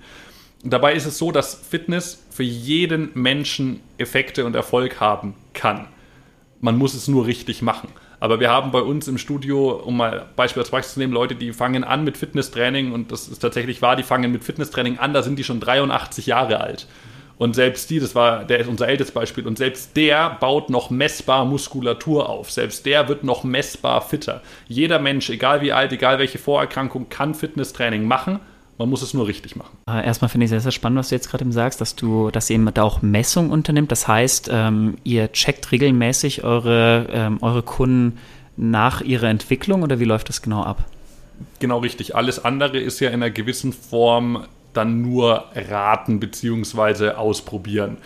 Dabei 0.63 0.93
ist 0.93 1.05
es 1.05 1.17
so, 1.17 1.31
dass 1.31 1.55
Fitness 1.55 2.25
für 2.29 2.43
jeden 2.43 3.11
Menschen 3.13 3.81
Effekte 3.97 4.45
und 4.45 4.55
Erfolg 4.55 4.99
haben 4.99 5.35
kann. 5.53 5.87
Man 6.61 6.77
muss 6.77 6.93
es 6.93 7.07
nur 7.07 7.25
richtig 7.25 7.61
machen. 7.61 7.89
Aber 8.19 8.39
wir 8.39 8.49
haben 8.49 8.71
bei 8.71 8.81
uns 8.81 9.07
im 9.07 9.17
Studio, 9.17 9.71
um 9.71 9.97
mal 9.97 10.27
Beispiel 10.35 10.61
als 10.61 10.71
Beispiel 10.71 10.93
zu 10.93 10.99
nehmen, 10.99 11.13
Leute, 11.13 11.35
die 11.35 11.53
fangen 11.53 11.83
an 11.83 12.03
mit 12.03 12.17
Fitnesstraining 12.17 12.91
und 12.91 13.11
das 13.11 13.27
ist 13.27 13.39
tatsächlich 13.39 13.81
wahr, 13.81 13.95
die 13.95 14.03
fangen 14.03 14.31
mit 14.31 14.43
Fitnesstraining 14.43 14.99
an, 14.99 15.13
da 15.13 15.23
sind 15.23 15.39
die 15.39 15.43
schon 15.43 15.59
83 15.59 16.25
Jahre 16.25 16.59
alt. 16.59 16.87
Und 17.37 17.55
selbst 17.55 17.89
die, 17.89 18.01
das 18.01 18.15
war 18.15 18.43
der 18.43 18.59
ist 18.59 18.67
unser 18.67 18.89
ältestes 18.89 19.13
Beispiel, 19.13 19.47
und 19.47 19.57
selbst 19.57 19.95
der 19.95 20.31
baut 20.41 20.69
noch 20.69 20.89
messbar 20.89 21.45
Muskulatur 21.45 22.27
auf. 22.27 22.51
Selbst 22.51 22.85
der 22.85 23.07
wird 23.07 23.23
noch 23.23 23.45
messbar 23.45 24.01
fitter. 24.01 24.41
Jeder 24.67 24.99
Mensch, 24.99 25.29
egal 25.29 25.61
wie 25.61 25.71
alt, 25.71 25.93
egal 25.93 26.19
welche 26.19 26.37
Vorerkrankung, 26.37 27.07
kann 27.07 27.33
Fitnesstraining 27.33 28.03
machen. 28.03 28.41
Man 28.79 28.89
muss 28.89 29.01
es 29.01 29.13
nur 29.13 29.27
richtig 29.27 29.57
machen. 29.57 29.77
Erstmal 29.87 30.29
finde 30.29 30.45
ich 30.45 30.49
sehr, 30.49 30.61
sehr 30.61 30.71
spannend, 30.71 30.99
was 30.99 31.09
du 31.09 31.15
jetzt 31.15 31.29
gerade 31.29 31.43
eben 31.43 31.51
sagst, 31.51 31.81
dass 31.81 31.97
du, 31.97 32.31
dass 32.31 32.49
ihr 32.49 32.55
eben 32.55 32.73
da 32.73 32.83
auch 32.83 33.01
Messungen 33.01 33.51
unternimmt. 33.51 33.91
Das 33.91 34.07
heißt, 34.07 34.49
ähm, 34.53 34.95
ihr 35.03 35.33
checkt 35.33 35.73
regelmäßig 35.73 36.45
eure, 36.45 37.07
ähm, 37.11 37.39
eure 37.41 37.61
Kunden 37.61 38.17
nach 38.55 39.01
ihrer 39.01 39.27
Entwicklung 39.27 39.83
oder 39.83 39.99
wie 39.99 40.05
läuft 40.05 40.29
das 40.29 40.41
genau 40.41 40.63
ab? 40.63 40.85
Genau 41.59 41.79
richtig. 41.79 42.15
Alles 42.15 42.43
andere 42.43 42.79
ist 42.79 43.01
ja 43.01 43.09
in 43.09 43.15
einer 43.15 43.31
gewissen 43.31 43.73
Form 43.73 44.45
dann 44.71 45.01
nur 45.01 45.45
raten 45.55 46.21
bzw. 46.21 47.11
ausprobieren. 47.11 47.97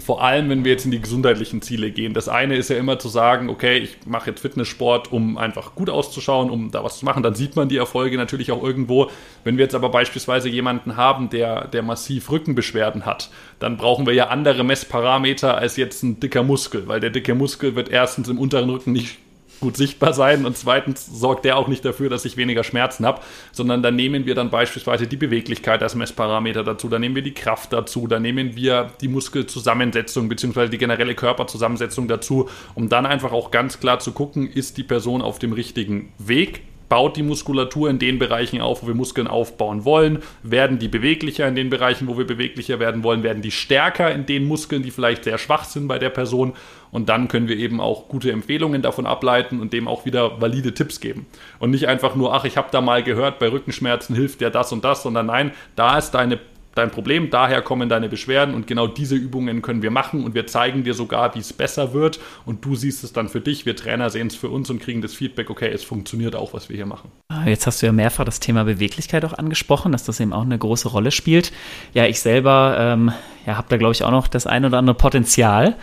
Vor 0.00 0.22
allem, 0.22 0.48
wenn 0.48 0.64
wir 0.64 0.72
jetzt 0.72 0.84
in 0.84 0.90
die 0.90 1.00
gesundheitlichen 1.00 1.62
Ziele 1.62 1.90
gehen. 1.90 2.14
Das 2.14 2.28
eine 2.28 2.56
ist 2.56 2.70
ja 2.70 2.76
immer 2.76 2.98
zu 2.98 3.08
sagen, 3.08 3.48
okay, 3.48 3.78
ich 3.78 3.98
mache 4.06 4.30
jetzt 4.30 4.40
Fitnesssport, 4.40 5.12
um 5.12 5.38
einfach 5.38 5.74
gut 5.74 5.90
auszuschauen, 5.90 6.50
um 6.50 6.70
da 6.70 6.84
was 6.84 6.98
zu 6.98 7.04
machen. 7.04 7.22
Dann 7.22 7.34
sieht 7.34 7.56
man 7.56 7.68
die 7.68 7.76
Erfolge 7.76 8.16
natürlich 8.16 8.52
auch 8.52 8.62
irgendwo. 8.62 9.10
Wenn 9.44 9.56
wir 9.56 9.64
jetzt 9.64 9.74
aber 9.74 9.88
beispielsweise 9.88 10.48
jemanden 10.48 10.96
haben, 10.96 11.30
der, 11.30 11.68
der 11.68 11.82
massiv 11.82 12.30
Rückenbeschwerden 12.30 13.06
hat, 13.06 13.30
dann 13.58 13.76
brauchen 13.76 14.06
wir 14.06 14.14
ja 14.14 14.28
andere 14.28 14.64
Messparameter 14.64 15.56
als 15.56 15.76
jetzt 15.76 16.02
ein 16.02 16.20
dicker 16.20 16.42
Muskel, 16.42 16.88
weil 16.88 17.00
der 17.00 17.10
dicke 17.10 17.34
Muskel 17.34 17.74
wird 17.74 17.88
erstens 17.88 18.28
im 18.28 18.38
unteren 18.38 18.70
Rücken 18.70 18.92
nicht 18.92 19.18
gut 19.60 19.76
sichtbar 19.76 20.12
sein 20.12 20.44
und 20.44 20.56
zweitens 20.56 21.06
sorgt 21.06 21.44
der 21.44 21.56
auch 21.56 21.68
nicht 21.68 21.84
dafür, 21.84 22.08
dass 22.08 22.24
ich 22.24 22.36
weniger 22.36 22.64
Schmerzen 22.64 23.06
habe, 23.06 23.20
sondern 23.52 23.82
dann 23.82 23.96
nehmen 23.96 24.26
wir 24.26 24.34
dann 24.34 24.50
beispielsweise 24.50 25.06
die 25.06 25.16
Beweglichkeit 25.16 25.82
als 25.82 25.94
Messparameter 25.94 26.64
dazu, 26.64 26.88
dann 26.88 27.00
nehmen 27.00 27.14
wir 27.14 27.22
die 27.22 27.34
Kraft 27.34 27.72
dazu, 27.72 28.06
dann 28.06 28.22
nehmen 28.22 28.56
wir 28.56 28.90
die 29.00 29.08
Muskelzusammensetzung 29.08 30.28
bzw. 30.28 30.68
die 30.68 30.78
generelle 30.78 31.14
Körperzusammensetzung 31.14 32.08
dazu, 32.08 32.48
um 32.74 32.88
dann 32.88 33.06
einfach 33.06 33.32
auch 33.32 33.50
ganz 33.50 33.80
klar 33.80 33.98
zu 33.98 34.12
gucken, 34.12 34.48
ist 34.48 34.76
die 34.76 34.84
Person 34.84 35.22
auf 35.22 35.38
dem 35.38 35.52
richtigen 35.52 36.12
Weg, 36.18 36.62
baut 36.88 37.16
die 37.16 37.22
Muskulatur 37.22 37.90
in 37.90 37.98
den 37.98 38.18
Bereichen 38.18 38.60
auf, 38.60 38.82
wo 38.82 38.86
wir 38.86 38.94
Muskeln 38.94 39.26
aufbauen 39.26 39.84
wollen, 39.84 40.22
werden 40.42 40.78
die 40.78 40.88
beweglicher 40.88 41.46
in 41.46 41.54
den 41.54 41.70
Bereichen, 41.70 42.08
wo 42.08 42.16
wir 42.16 42.26
beweglicher 42.26 42.80
werden 42.80 43.02
wollen, 43.02 43.22
werden 43.22 43.42
die 43.42 43.50
stärker 43.50 44.12
in 44.12 44.26
den 44.26 44.46
Muskeln, 44.46 44.82
die 44.82 44.90
vielleicht 44.90 45.24
sehr 45.24 45.38
schwach 45.38 45.64
sind 45.64 45.88
bei 45.88 45.98
der 45.98 46.10
Person? 46.10 46.54
Und 46.90 47.08
dann 47.08 47.28
können 47.28 47.48
wir 47.48 47.56
eben 47.56 47.80
auch 47.80 48.08
gute 48.08 48.32
Empfehlungen 48.32 48.80
davon 48.80 49.06
ableiten 49.06 49.60
und 49.60 49.72
dem 49.72 49.88
auch 49.88 50.06
wieder 50.06 50.40
valide 50.40 50.72
Tipps 50.72 51.00
geben. 51.00 51.26
Und 51.58 51.70
nicht 51.70 51.86
einfach 51.86 52.14
nur, 52.14 52.34
ach, 52.34 52.44
ich 52.44 52.56
habe 52.56 52.68
da 52.70 52.80
mal 52.80 53.02
gehört, 53.02 53.38
bei 53.38 53.50
Rückenschmerzen 53.50 54.16
hilft 54.16 54.40
ja 54.40 54.48
das 54.48 54.72
und 54.72 54.84
das, 54.84 55.02
sondern 55.02 55.26
nein, 55.26 55.52
da 55.76 55.98
ist 55.98 56.12
deine 56.12 56.38
dein 56.78 56.90
Problem, 56.90 57.30
daher 57.30 57.60
kommen 57.60 57.88
deine 57.88 58.08
Beschwerden 58.08 58.54
und 58.54 58.66
genau 58.66 58.86
diese 58.86 59.16
Übungen 59.16 59.60
können 59.62 59.82
wir 59.82 59.90
machen 59.90 60.24
und 60.24 60.34
wir 60.34 60.46
zeigen 60.46 60.84
dir 60.84 60.94
sogar, 60.94 61.34
wie 61.34 61.40
es 61.40 61.52
besser 61.52 61.92
wird 61.92 62.20
und 62.46 62.64
du 62.64 62.74
siehst 62.74 63.04
es 63.04 63.12
dann 63.12 63.28
für 63.28 63.40
dich. 63.40 63.66
Wir 63.66 63.76
Trainer 63.76 64.08
sehen 64.10 64.28
es 64.28 64.36
für 64.36 64.48
uns 64.48 64.70
und 64.70 64.80
kriegen 64.80 65.02
das 65.02 65.14
Feedback, 65.14 65.50
okay, 65.50 65.70
es 65.70 65.84
funktioniert 65.84 66.34
auch, 66.34 66.54
was 66.54 66.68
wir 66.68 66.76
hier 66.76 66.86
machen. 66.86 67.10
Ah, 67.28 67.46
jetzt 67.46 67.66
hast 67.66 67.82
du 67.82 67.86
ja 67.86 67.92
mehrfach 67.92 68.24
das 68.24 68.40
Thema 68.40 68.64
Beweglichkeit 68.64 69.24
auch 69.24 69.34
angesprochen, 69.34 69.92
dass 69.92 70.04
das 70.04 70.20
eben 70.20 70.32
auch 70.32 70.42
eine 70.42 70.58
große 70.58 70.88
Rolle 70.88 71.10
spielt. 71.10 71.52
Ja, 71.92 72.06
ich 72.06 72.20
selber 72.20 72.76
ähm, 72.78 73.12
ja, 73.46 73.56
habe 73.56 73.66
da, 73.68 73.76
glaube 73.76 73.92
ich, 73.92 74.04
auch 74.04 74.10
noch 74.10 74.28
das 74.28 74.46
ein 74.46 74.64
oder 74.64 74.78
andere 74.78 74.96
Potenzial 74.96 75.76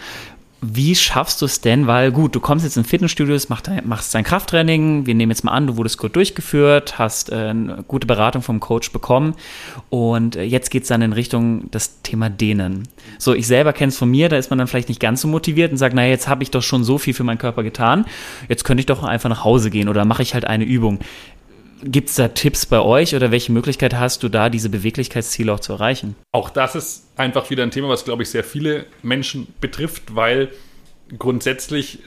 wie 0.61 0.95
schaffst 0.95 1.41
du 1.41 1.45
es 1.45 1.61
denn? 1.61 1.85
Weil 1.87 2.11
gut, 2.11 2.35
du 2.35 2.39
kommst 2.39 2.65
jetzt 2.65 2.77
in 2.77 2.83
Fitnessstudios, 2.83 3.49
machst 3.49 3.67
dein, 3.67 3.87
machst 3.87 4.15
dein 4.15 4.23
Krafttraining. 4.23 5.05
Wir 5.05 5.13
nehmen 5.13 5.31
jetzt 5.31 5.43
mal 5.43 5.51
an, 5.51 5.67
du 5.67 5.77
wurdest 5.77 5.97
gut 5.97 6.15
durchgeführt, 6.15 6.97
hast 6.97 7.31
äh, 7.31 7.35
eine 7.35 7.83
gute 7.87 8.07
Beratung 8.07 8.41
vom 8.41 8.59
Coach 8.59 8.91
bekommen 8.91 9.35
und 9.89 10.35
äh, 10.35 10.43
jetzt 10.43 10.71
geht 10.71 10.83
es 10.83 10.89
dann 10.89 11.01
in 11.01 11.13
Richtung 11.13 11.69
das 11.71 12.01
Thema 12.01 12.29
Dehnen. 12.29 12.87
So, 13.19 13.33
ich 13.33 13.47
selber 13.47 13.73
kenne 13.73 13.89
es 13.89 13.97
von 13.97 14.09
mir, 14.09 14.29
da 14.29 14.37
ist 14.37 14.49
man 14.49 14.57
dann 14.57 14.67
vielleicht 14.67 14.89
nicht 14.89 15.01
ganz 15.01 15.21
so 15.21 15.27
motiviert 15.27 15.71
und 15.71 15.77
sagt, 15.77 15.93
naja, 15.93 16.09
jetzt 16.09 16.27
habe 16.27 16.43
ich 16.43 16.51
doch 16.51 16.63
schon 16.63 16.83
so 16.83 16.97
viel 16.97 17.13
für 17.13 17.23
meinen 17.23 17.37
Körper 17.37 17.63
getan, 17.63 18.05
jetzt 18.49 18.63
könnte 18.63 18.79
ich 18.79 18.85
doch 18.85 19.03
einfach 19.03 19.29
nach 19.29 19.43
Hause 19.43 19.69
gehen 19.69 19.89
oder 19.89 20.05
mache 20.05 20.23
ich 20.23 20.33
halt 20.33 20.45
eine 20.45 20.63
Übung. 20.63 20.99
Gibt 21.87 22.09
es 22.09 22.15
da 22.15 22.29
Tipps 22.29 22.65
bei 22.65 22.79
euch 22.79 23.15
oder 23.15 23.29
welche 23.29 23.51
Möglichkeit 23.51 23.93
hast 23.93 24.23
du 24.23 24.29
da, 24.29 24.49
diese 24.49 24.69
Beweglichkeitsziele 24.69 25.53
auch 25.53 25.59
zu 25.59 25.73
erreichen? 25.73 26.15
Auch 26.31 26.49
das 26.49 26.73
ist 26.73 27.07
einfach 27.15 27.51
wieder 27.51 27.61
ein 27.61 27.69
Thema, 27.69 27.89
was, 27.89 28.05
glaube 28.05 28.23
ich, 28.23 28.29
sehr 28.29 28.43
viele 28.43 28.87
Menschen 29.03 29.47
betrifft, 29.61 30.15
weil 30.15 30.49
grundsätzlich 31.19 31.99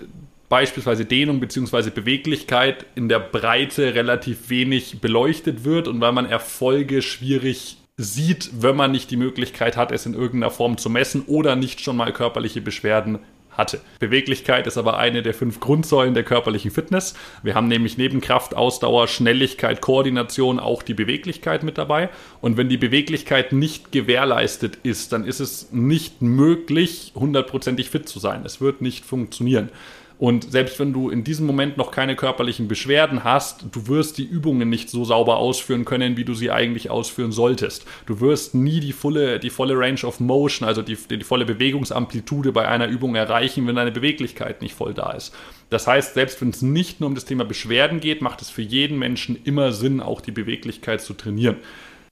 beispielsweise 0.48 1.04
Dehnung 1.04 1.38
bzw. 1.38 1.90
Beweglichkeit 1.90 2.86
in 2.96 3.08
der 3.08 3.20
Breite 3.20 3.94
relativ 3.94 4.50
wenig 4.50 5.00
beleuchtet 5.00 5.62
wird 5.64 5.86
und 5.86 6.00
weil 6.00 6.12
man 6.12 6.26
Erfolge 6.26 7.00
schwierig 7.00 7.76
sieht, 7.96 8.50
wenn 8.60 8.74
man 8.74 8.90
nicht 8.90 9.12
die 9.12 9.16
Möglichkeit 9.16 9.76
hat, 9.76 9.92
es 9.92 10.06
in 10.06 10.14
irgendeiner 10.14 10.50
Form 10.50 10.76
zu 10.76 10.90
messen 10.90 11.22
oder 11.26 11.54
nicht 11.54 11.80
schon 11.80 11.96
mal 11.96 12.12
körperliche 12.12 12.60
Beschwerden 12.60 13.20
hatte. 13.58 13.80
Beweglichkeit 13.98 14.66
ist 14.66 14.78
aber 14.78 14.96
eine 14.96 15.22
der 15.22 15.34
fünf 15.34 15.60
Grundsäulen 15.60 16.14
der 16.14 16.22
körperlichen 16.22 16.70
Fitness. 16.70 17.14
Wir 17.42 17.54
haben 17.54 17.68
nämlich 17.68 17.98
neben 17.98 18.20
Kraft, 18.20 18.56
Ausdauer, 18.56 19.08
Schnelligkeit, 19.08 19.80
Koordination 19.80 20.60
auch 20.60 20.82
die 20.82 20.94
Beweglichkeit 20.94 21.64
mit 21.64 21.76
dabei. 21.76 22.08
Und 22.40 22.56
wenn 22.56 22.68
die 22.68 22.76
Beweglichkeit 22.76 23.52
nicht 23.52 23.92
gewährleistet 23.92 24.78
ist, 24.84 25.12
dann 25.12 25.24
ist 25.24 25.40
es 25.40 25.72
nicht 25.72 26.22
möglich, 26.22 27.12
hundertprozentig 27.14 27.90
fit 27.90 28.08
zu 28.08 28.20
sein. 28.20 28.42
Es 28.46 28.60
wird 28.60 28.80
nicht 28.80 29.04
funktionieren. 29.04 29.70
Und 30.18 30.50
selbst 30.50 30.80
wenn 30.80 30.92
du 30.92 31.10
in 31.10 31.22
diesem 31.22 31.46
Moment 31.46 31.76
noch 31.76 31.92
keine 31.92 32.16
körperlichen 32.16 32.66
Beschwerden 32.66 33.22
hast, 33.22 33.66
du 33.70 33.86
wirst 33.86 34.18
die 34.18 34.24
Übungen 34.24 34.68
nicht 34.68 34.90
so 34.90 35.04
sauber 35.04 35.36
ausführen 35.36 35.84
können, 35.84 36.16
wie 36.16 36.24
du 36.24 36.34
sie 36.34 36.50
eigentlich 36.50 36.90
ausführen 36.90 37.30
solltest. 37.30 37.86
Du 38.06 38.20
wirst 38.20 38.52
nie 38.54 38.80
die 38.80 38.92
volle, 38.92 39.38
die 39.38 39.50
volle 39.50 39.78
Range 39.78 40.00
of 40.02 40.18
Motion, 40.18 40.66
also 40.66 40.82
die, 40.82 40.96
die 40.96 41.22
volle 41.22 41.44
Bewegungsamplitude 41.44 42.50
bei 42.50 42.66
einer 42.66 42.88
Übung 42.88 43.14
erreichen, 43.14 43.66
wenn 43.68 43.76
deine 43.76 43.92
Beweglichkeit 43.92 44.60
nicht 44.60 44.74
voll 44.74 44.92
da 44.92 45.12
ist. 45.12 45.32
Das 45.70 45.86
heißt, 45.86 46.14
selbst 46.14 46.40
wenn 46.40 46.50
es 46.50 46.62
nicht 46.62 46.98
nur 46.98 47.08
um 47.08 47.14
das 47.14 47.24
Thema 47.24 47.44
Beschwerden 47.44 48.00
geht, 48.00 48.20
macht 48.20 48.42
es 48.42 48.50
für 48.50 48.62
jeden 48.62 48.98
Menschen 48.98 49.38
immer 49.44 49.70
Sinn, 49.70 50.00
auch 50.00 50.20
die 50.20 50.32
Beweglichkeit 50.32 51.00
zu 51.00 51.14
trainieren. 51.14 51.58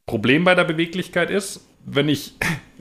Problem 0.06 0.44
bei 0.44 0.54
der 0.54 0.64
Beweglichkeit 0.64 1.30
ist, 1.30 1.66
wenn 1.84 2.08
ich 2.08 2.34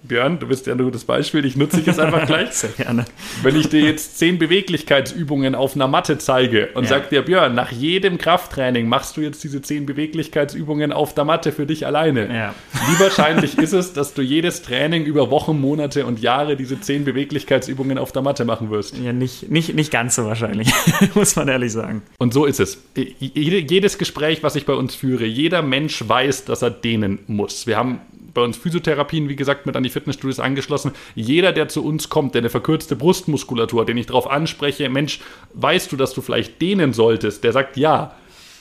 Björn, 0.08 0.40
du 0.40 0.48
bist 0.48 0.68
ja 0.68 0.74
ein 0.74 0.80
gutes 0.80 1.06
Beispiel, 1.06 1.46
ich 1.46 1.56
nutze 1.56 1.78
dich 1.78 1.86
jetzt 1.86 2.00
einfach 2.00 2.26
gleich. 2.28 2.52
Sehr 2.52 2.70
gerne. 2.72 3.06
Wenn 3.44 3.56
ich 3.56 3.70
dir 3.70 3.82
jetzt 3.82 4.18
zehn 4.18 4.38
Beweglichkeitsübungen 4.38 5.56
auf 5.56 5.76
einer 5.76 5.88
Matte 5.88 6.18
zeige 6.18 6.70
und 6.74 6.84
ja. 6.84 6.90
sag 6.90 7.10
dir, 7.10 7.22
Björn, 7.22 7.56
nach 7.56 7.72
jedem 7.72 8.18
Krafttraining 8.18 8.88
machst 8.88 9.18
du 9.18 9.22
jetzt 9.22 9.44
diese 9.44 9.62
zehn 9.62 9.86
Beweglichkeitsübungen 9.86 10.92
auf 10.92 11.14
der 11.14 11.26
Matte 11.26 11.52
für 11.52 11.66
dich 11.66 11.86
alleine. 11.86 12.34
Ja. 12.34 12.56
Wie 12.74 13.00
wahrscheinlich 13.00 13.58
ist 13.58 13.74
es, 13.74 13.94
dass 13.94 14.14
du 14.14 14.22
jedes 14.22 14.62
Training 14.62 15.06
über 15.06 15.32
Wochen, 15.32 15.60
Monate 15.60 16.06
und 16.06 16.20
Jahre 16.20 16.56
diese 16.56 16.80
zehn 16.80 17.06
Beweglichkeitsübungen 17.06 17.98
auf 17.98 18.12
der 18.12 18.22
Matte 18.22 18.46
machen 18.46 18.70
wirst? 18.70 18.98
Ja, 18.98 19.14
nicht, 19.14 19.50
nicht, 19.50 19.76
nicht 19.76 19.92
ganz 19.92 20.16
so 20.16 20.26
wahrscheinlich, 20.26 20.72
muss 21.16 21.36
man 21.36 21.48
ehrlich 21.48 21.72
sagen. 21.72 22.02
Und 22.18 22.34
so 22.34 22.46
ist 22.46 22.60
es. 22.60 22.84
Jedes 23.20 23.98
Gespräch, 23.98 24.44
was 24.44 24.56
ich 24.56 24.66
bei 24.66 24.74
uns 24.74 24.96
führe, 24.96 25.26
jeder 25.26 25.62
Mensch 25.62 26.04
weiß, 26.08 26.46
dass 26.46 26.62
er 26.62 26.72
dehnen 26.72 27.20
muss. 27.28 27.68
Wir 27.68 27.78
haben 27.78 28.00
bei 28.36 28.44
uns 28.44 28.58
Physiotherapien, 28.58 29.28
wie 29.30 29.36
gesagt, 29.36 29.66
mit 29.66 29.76
an 29.76 29.82
die 29.82 29.90
Fitnessstudios 29.90 30.40
angeschlossen. 30.40 30.92
Jeder, 31.16 31.52
der 31.52 31.68
zu 31.68 31.84
uns 31.84 32.10
kommt, 32.10 32.36
der 32.36 32.42
eine 32.42 32.52
verkürzte 32.52 32.96
Brustmuskulatur 32.96 33.82
hat, 33.82 33.90
den 33.90 33.98
ich 33.98 34.06
darauf 34.06 34.30
anspreche, 34.30 34.88
Mensch, 34.90 35.22
weißt 35.54 35.92
du, 35.92 35.96
dass 35.96 36.14
du 36.14 36.22
vielleicht 36.22 36.62
dehnen 36.62 36.94
solltest? 36.94 37.44
Der 37.44 37.54
sagt 37.54 37.78
ja. 37.78 38.14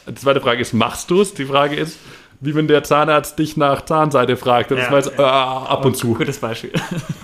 Die 0.09 0.15
zweite 0.15 0.41
Frage 0.41 0.61
ist, 0.63 0.73
machst 0.73 1.11
du 1.11 1.21
es? 1.21 1.35
Die 1.35 1.45
Frage 1.45 1.77
ist, 1.77 1.99
wie 2.41 2.55
wenn 2.55 2.69
der 2.69 2.83
Zahnarzt 2.83 3.39
dich 3.39 3.57
nach 3.57 3.85
Zahnseite 3.85 4.37
fragt. 4.37 4.71
Das 4.71 4.79
ja, 4.79 4.93
weiß, 4.93 5.13
ja. 5.17 5.65
Äh, 5.67 5.69
ab 5.71 5.85
und 5.85 5.97
zu. 5.97 6.15
Gutes 6.15 6.39
Beispiel. 6.39 6.73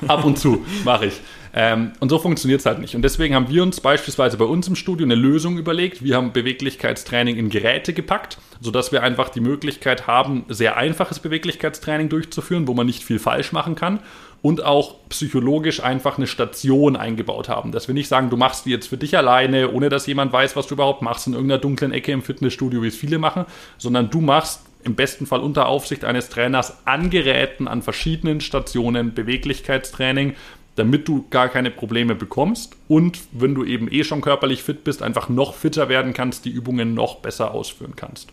ab 0.08 0.24
und 0.24 0.38
zu 0.38 0.64
mache 0.84 1.06
ich. 1.06 1.20
Ähm, 1.52 1.92
und 2.00 2.08
so 2.08 2.18
funktioniert 2.18 2.60
es 2.60 2.66
halt 2.66 2.78
nicht. 2.78 2.94
Und 2.94 3.02
deswegen 3.02 3.34
haben 3.34 3.48
wir 3.48 3.62
uns 3.62 3.80
beispielsweise 3.80 4.36
bei 4.36 4.44
uns 4.44 4.68
im 4.68 4.76
Studio 4.76 5.04
eine 5.04 5.14
Lösung 5.14 5.58
überlegt. 5.58 6.02
Wir 6.04 6.16
haben 6.16 6.32
Beweglichkeitstraining 6.32 7.36
in 7.36 7.50
Geräte 7.50 7.92
gepackt, 7.92 8.38
sodass 8.60 8.92
wir 8.92 9.02
einfach 9.02 9.28
die 9.30 9.40
Möglichkeit 9.40 10.06
haben, 10.06 10.44
sehr 10.48 10.76
einfaches 10.76 11.18
Beweglichkeitstraining 11.18 12.08
durchzuführen, 12.08 12.68
wo 12.68 12.74
man 12.74 12.86
nicht 12.86 13.02
viel 13.02 13.18
falsch 13.18 13.52
machen 13.52 13.74
kann. 13.74 14.00
Und 14.42 14.64
auch 14.64 14.94
psychologisch 15.10 15.82
einfach 15.82 16.16
eine 16.16 16.26
Station 16.26 16.96
eingebaut 16.96 17.50
haben. 17.50 17.72
Dass 17.72 17.88
wir 17.88 17.94
nicht 17.94 18.08
sagen, 18.08 18.30
du 18.30 18.38
machst 18.38 18.64
die 18.64 18.70
jetzt 18.70 18.86
für 18.86 18.96
dich 18.96 19.16
alleine, 19.18 19.70
ohne 19.70 19.90
dass 19.90 20.06
jemand 20.06 20.32
weiß, 20.32 20.56
was 20.56 20.66
du 20.66 20.74
überhaupt 20.74 21.02
machst, 21.02 21.26
in 21.26 21.34
irgendeiner 21.34 21.60
dunklen 21.60 21.92
Ecke 21.92 22.12
im 22.12 22.22
Fitnessstudio, 22.22 22.82
wie 22.82 22.88
es 22.88 22.96
viele 22.96 23.18
machen, 23.18 23.44
sondern 23.76 24.08
du 24.08 24.22
machst 24.22 24.62
im 24.82 24.94
besten 24.94 25.26
Fall 25.26 25.40
unter 25.40 25.66
Aufsicht 25.66 26.04
eines 26.04 26.28
Trainers 26.28 26.78
an 26.86 27.10
Geräten, 27.10 27.68
an 27.68 27.82
verschiedenen 27.82 28.40
Stationen 28.40 29.14
Beweglichkeitstraining, 29.14 30.34
damit 30.80 31.06
du 31.08 31.26
gar 31.28 31.50
keine 31.50 31.70
Probleme 31.70 32.14
bekommst 32.14 32.74
und 32.88 33.20
wenn 33.32 33.54
du 33.54 33.64
eben 33.66 33.92
eh 33.92 34.02
schon 34.02 34.22
körperlich 34.22 34.62
fit 34.62 34.82
bist, 34.82 35.02
einfach 35.02 35.28
noch 35.28 35.52
fitter 35.52 35.90
werden 35.90 36.14
kannst, 36.14 36.46
die 36.46 36.50
Übungen 36.50 36.94
noch 36.94 37.16
besser 37.16 37.52
ausführen 37.52 37.96
kannst. 37.96 38.32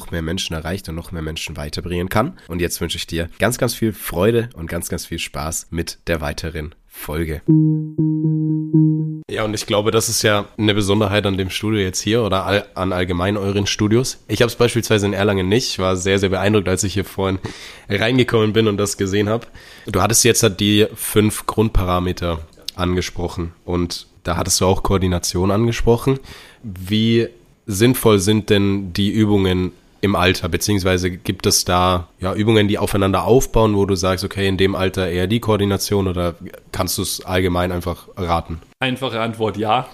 noch 0.00 0.10
mehr 0.10 0.22
Menschen 0.22 0.54
erreicht 0.54 0.88
und 0.88 0.94
noch 0.94 1.12
mehr 1.12 1.22
Menschen 1.22 1.56
weiterbringen 1.56 2.08
kann. 2.08 2.38
Und 2.48 2.60
jetzt 2.60 2.80
wünsche 2.80 2.96
ich 2.96 3.06
dir 3.06 3.28
ganz, 3.38 3.58
ganz 3.58 3.74
viel 3.74 3.92
Freude 3.92 4.48
und 4.54 4.66
ganz, 4.66 4.88
ganz 4.88 5.04
viel 5.04 5.18
Spaß 5.18 5.68
mit 5.70 5.98
der 6.06 6.22
weiteren 6.22 6.74
Folge. 6.86 7.42
Ja, 9.30 9.44
und 9.44 9.54
ich 9.54 9.66
glaube, 9.66 9.90
das 9.90 10.08
ist 10.08 10.22
ja 10.22 10.46
eine 10.56 10.74
Besonderheit 10.74 11.26
an 11.26 11.36
dem 11.36 11.50
Studio 11.50 11.80
jetzt 11.80 12.00
hier 12.00 12.22
oder 12.22 12.46
all, 12.46 12.66
an 12.74 12.92
allgemein 12.92 13.36
euren 13.36 13.66
Studios. 13.66 14.24
Ich 14.26 14.40
habe 14.40 14.48
es 14.48 14.56
beispielsweise 14.56 15.06
in 15.06 15.12
Erlangen 15.12 15.48
nicht. 15.48 15.68
Ich 15.68 15.78
war 15.78 15.96
sehr, 15.96 16.18
sehr 16.18 16.30
beeindruckt, 16.30 16.68
als 16.68 16.82
ich 16.82 16.94
hier 16.94 17.04
vorhin 17.04 17.38
reingekommen 17.88 18.54
bin 18.54 18.68
und 18.68 18.78
das 18.78 18.96
gesehen 18.96 19.28
habe. 19.28 19.46
Du 19.86 20.00
hattest 20.00 20.24
jetzt 20.24 20.42
halt 20.42 20.60
die 20.60 20.86
fünf 20.94 21.46
Grundparameter 21.46 22.40
angesprochen 22.74 23.52
und 23.66 24.06
da 24.22 24.36
hattest 24.36 24.60
du 24.60 24.66
auch 24.66 24.82
Koordination 24.82 25.50
angesprochen. 25.50 26.18
Wie 26.62 27.28
sinnvoll 27.66 28.18
sind 28.18 28.50
denn 28.50 28.92
die 28.92 29.10
Übungen 29.10 29.72
im 30.00 30.16
Alter, 30.16 30.48
beziehungsweise 30.48 31.10
gibt 31.10 31.46
es 31.46 31.64
da 31.64 32.08
ja, 32.20 32.34
Übungen, 32.34 32.68
die 32.68 32.78
aufeinander 32.78 33.24
aufbauen, 33.24 33.76
wo 33.76 33.84
du 33.84 33.94
sagst, 33.94 34.24
okay, 34.24 34.48
in 34.48 34.56
dem 34.56 34.74
Alter 34.74 35.08
eher 35.08 35.26
die 35.26 35.40
Koordination 35.40 36.08
oder 36.08 36.34
kannst 36.72 36.98
du 36.98 37.02
es 37.02 37.24
allgemein 37.24 37.72
einfach 37.72 38.08
raten? 38.16 38.60
Einfache 38.80 39.20
Antwort 39.20 39.56
ja. 39.56 39.88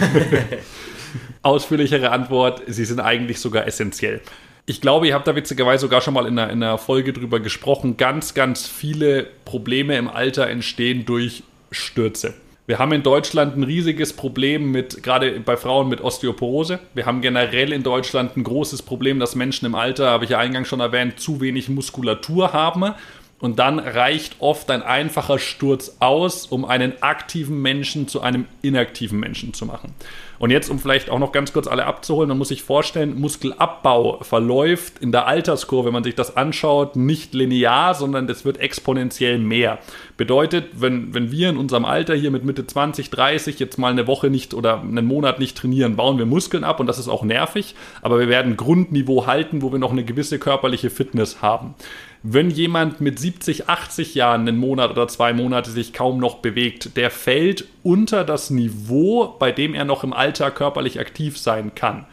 Ausführlichere 1.42 2.10
Antwort, 2.10 2.62
sie 2.66 2.84
sind 2.84 3.00
eigentlich 3.00 3.40
sogar 3.40 3.66
essentiell. 3.66 4.20
Ich 4.64 4.80
glaube, 4.80 5.08
ihr 5.08 5.14
habt 5.14 5.26
da 5.26 5.34
witzigerweise 5.34 5.82
sogar 5.82 6.00
schon 6.00 6.14
mal 6.14 6.26
in 6.26 6.38
einer, 6.38 6.50
in 6.52 6.62
einer 6.62 6.78
Folge 6.78 7.12
drüber 7.12 7.40
gesprochen. 7.40 7.96
Ganz, 7.96 8.32
ganz 8.32 8.68
viele 8.68 9.26
Probleme 9.44 9.96
im 9.96 10.08
Alter 10.08 10.48
entstehen 10.48 11.04
durch 11.04 11.42
Stürze. 11.72 12.34
Wir 12.64 12.78
haben 12.78 12.92
in 12.92 13.02
Deutschland 13.02 13.56
ein 13.56 13.64
riesiges 13.64 14.12
Problem 14.12 14.70
mit, 14.70 15.02
gerade 15.02 15.40
bei 15.40 15.56
Frauen 15.56 15.88
mit 15.88 16.00
Osteoporose. 16.00 16.78
Wir 16.94 17.06
haben 17.06 17.20
generell 17.20 17.72
in 17.72 17.82
Deutschland 17.82 18.36
ein 18.36 18.44
großes 18.44 18.82
Problem, 18.82 19.18
dass 19.18 19.34
Menschen 19.34 19.66
im 19.66 19.74
Alter, 19.74 20.10
habe 20.10 20.24
ich 20.24 20.30
ja 20.30 20.38
eingangs 20.38 20.68
schon 20.68 20.78
erwähnt, 20.78 21.18
zu 21.18 21.40
wenig 21.40 21.68
Muskulatur 21.68 22.52
haben. 22.52 22.94
Und 23.42 23.58
dann 23.58 23.80
reicht 23.80 24.36
oft 24.38 24.70
ein 24.70 24.84
einfacher 24.84 25.40
Sturz 25.40 25.96
aus, 25.98 26.46
um 26.46 26.64
einen 26.64 27.02
aktiven 27.02 27.60
Menschen 27.60 28.06
zu 28.06 28.20
einem 28.20 28.46
inaktiven 28.62 29.18
Menschen 29.18 29.52
zu 29.52 29.66
machen. 29.66 29.96
Und 30.38 30.50
jetzt, 30.50 30.70
um 30.70 30.78
vielleicht 30.78 31.10
auch 31.10 31.18
noch 31.18 31.32
ganz 31.32 31.52
kurz 31.52 31.66
alle 31.66 31.84
abzuholen, 31.84 32.28
man 32.28 32.38
muss 32.38 32.48
sich 32.48 32.62
vorstellen, 32.62 33.20
Muskelabbau 33.20 34.18
verläuft 34.22 35.00
in 35.00 35.10
der 35.10 35.26
Alterskurve, 35.26 35.86
wenn 35.86 35.92
man 35.92 36.04
sich 36.04 36.14
das 36.14 36.36
anschaut, 36.36 36.94
nicht 36.94 37.34
linear, 37.34 37.94
sondern 37.94 38.28
das 38.28 38.44
wird 38.44 38.58
exponentiell 38.58 39.38
mehr. 39.38 39.78
Bedeutet, 40.16 40.66
wenn, 40.74 41.12
wenn 41.12 41.32
wir 41.32 41.50
in 41.50 41.56
unserem 41.56 41.84
Alter 41.84 42.14
hier 42.14 42.30
mit 42.30 42.44
Mitte 42.44 42.64
20, 42.64 43.10
30 43.10 43.58
jetzt 43.58 43.76
mal 43.76 43.90
eine 43.90 44.06
Woche 44.06 44.30
nicht 44.30 44.54
oder 44.54 44.80
einen 44.80 45.06
Monat 45.06 45.40
nicht 45.40 45.56
trainieren, 45.56 45.96
bauen 45.96 46.18
wir 46.18 46.26
Muskeln 46.26 46.62
ab 46.62 46.78
und 46.78 46.86
das 46.86 47.00
ist 47.00 47.08
auch 47.08 47.24
nervig, 47.24 47.74
aber 48.02 48.20
wir 48.20 48.28
werden 48.28 48.56
Grundniveau 48.56 49.26
halten, 49.26 49.62
wo 49.62 49.72
wir 49.72 49.80
noch 49.80 49.90
eine 49.90 50.04
gewisse 50.04 50.38
körperliche 50.38 50.90
Fitness 50.90 51.42
haben 51.42 51.74
wenn 52.22 52.50
jemand 52.50 53.00
mit 53.00 53.18
70, 53.18 53.68
80 53.68 54.14
Jahren 54.14 54.42
einen 54.42 54.56
Monat 54.56 54.90
oder 54.90 55.08
zwei 55.08 55.32
Monate 55.32 55.70
sich 55.70 55.92
kaum 55.92 56.18
noch 56.18 56.36
bewegt, 56.36 56.96
der 56.96 57.10
fällt 57.10 57.66
unter 57.82 58.24
das 58.24 58.50
Niveau, 58.50 59.34
bei 59.38 59.50
dem 59.50 59.74
er 59.74 59.84
noch 59.84 60.04
im 60.04 60.12
Alter 60.12 60.50
körperlich 60.50 61.00
aktiv 61.00 61.36
sein 61.36 61.74
kann. 61.74 62.06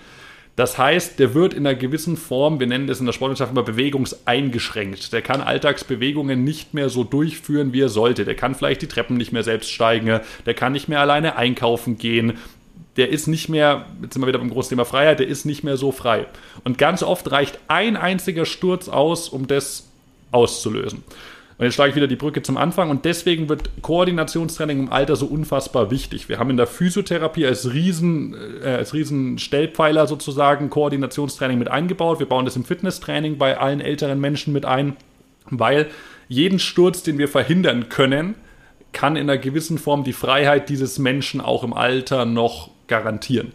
Das 0.55 0.77
heißt, 0.77 1.19
der 1.19 1.33
wird 1.35 1.53
in 1.53 1.65
einer 1.65 1.77
gewissen 1.77 2.17
Form, 2.17 2.59
wir 2.59 2.67
nennen 2.67 2.87
das 2.87 2.99
in 2.99 3.05
der 3.05 3.13
Sportwissenschaft 3.13 3.53
immer 3.53 3.63
bewegungseingeschränkt. 3.63 5.13
Der 5.13 5.21
kann 5.21 5.39
Alltagsbewegungen 5.39 6.43
nicht 6.43 6.73
mehr 6.73 6.89
so 6.89 7.05
durchführen, 7.05 7.71
wie 7.71 7.79
er 7.79 7.87
sollte. 7.87 8.25
Der 8.25 8.35
kann 8.35 8.55
vielleicht 8.55 8.81
die 8.81 8.87
Treppen 8.87 9.15
nicht 9.15 9.31
mehr 9.31 9.43
selbst 9.43 9.71
steigen, 9.71 10.19
der 10.45 10.53
kann 10.55 10.73
nicht 10.73 10.89
mehr 10.89 10.99
alleine 10.99 11.37
einkaufen 11.37 11.97
gehen. 11.97 12.33
Der 12.97 13.07
ist 13.07 13.27
nicht 13.27 13.47
mehr, 13.47 13.85
jetzt 14.01 14.15
sind 14.15 14.21
wir 14.21 14.27
wieder 14.27 14.39
beim 14.39 14.49
großen 14.49 14.71
Thema 14.71 14.83
Freiheit, 14.83 15.19
der 15.19 15.27
ist 15.27 15.45
nicht 15.45 15.63
mehr 15.63 15.77
so 15.77 15.93
frei. 15.93 16.25
Und 16.65 16.77
ganz 16.77 17.03
oft 17.03 17.31
reicht 17.31 17.57
ein 17.69 17.95
einziger 17.95 18.45
Sturz 18.45 18.89
aus, 18.89 19.29
um 19.29 19.47
das 19.47 19.88
auszulösen. 20.31 21.03
Und 21.59 21.65
jetzt 21.65 21.75
schlage 21.75 21.89
ich 21.89 21.95
wieder 21.97 22.07
die 22.07 22.15
Brücke 22.15 22.41
zum 22.41 22.55
Anfang 22.55 22.89
und 22.89 23.03
deswegen 23.03 23.49
wird 23.49 23.69
Koordinationstraining 23.81 24.79
im 24.79 24.93
Alter 24.93 25.17
so 25.17 25.25
unfassbar 25.25 25.91
wichtig. 25.91 26.29
Wir 26.29 26.39
haben 26.39 26.49
in 26.49 26.55
der 26.55 26.67
Physiotherapie 26.67 27.45
als 27.45 27.73
riesen, 27.73 28.33
äh, 28.63 28.69
als 28.69 28.93
riesen 28.93 29.37
Stellpfeiler 29.39 30.07
sozusagen 30.07 30.69
Koordinationstraining 30.69 31.59
mit 31.59 31.67
eingebaut. 31.67 32.19
Wir 32.19 32.27
bauen 32.27 32.45
das 32.45 32.55
im 32.55 32.63
Fitnesstraining 32.63 33.37
bei 33.37 33.57
allen 33.57 33.81
älteren 33.81 34.21
Menschen 34.21 34.53
mit 34.53 34.63
ein, 34.63 34.95
weil 35.49 35.87
jeden 36.29 36.59
Sturz, 36.59 37.03
den 37.03 37.17
wir 37.17 37.27
verhindern 37.27 37.89
können, 37.89 38.35
kann 38.93 39.17
in 39.17 39.29
einer 39.29 39.37
gewissen 39.37 39.79
Form 39.79 40.05
die 40.05 40.13
Freiheit 40.13 40.69
dieses 40.69 40.97
Menschen 40.97 41.41
auch 41.41 41.65
im 41.65 41.73
Alter 41.73 42.23
noch 42.23 42.69
garantieren. 42.87 43.51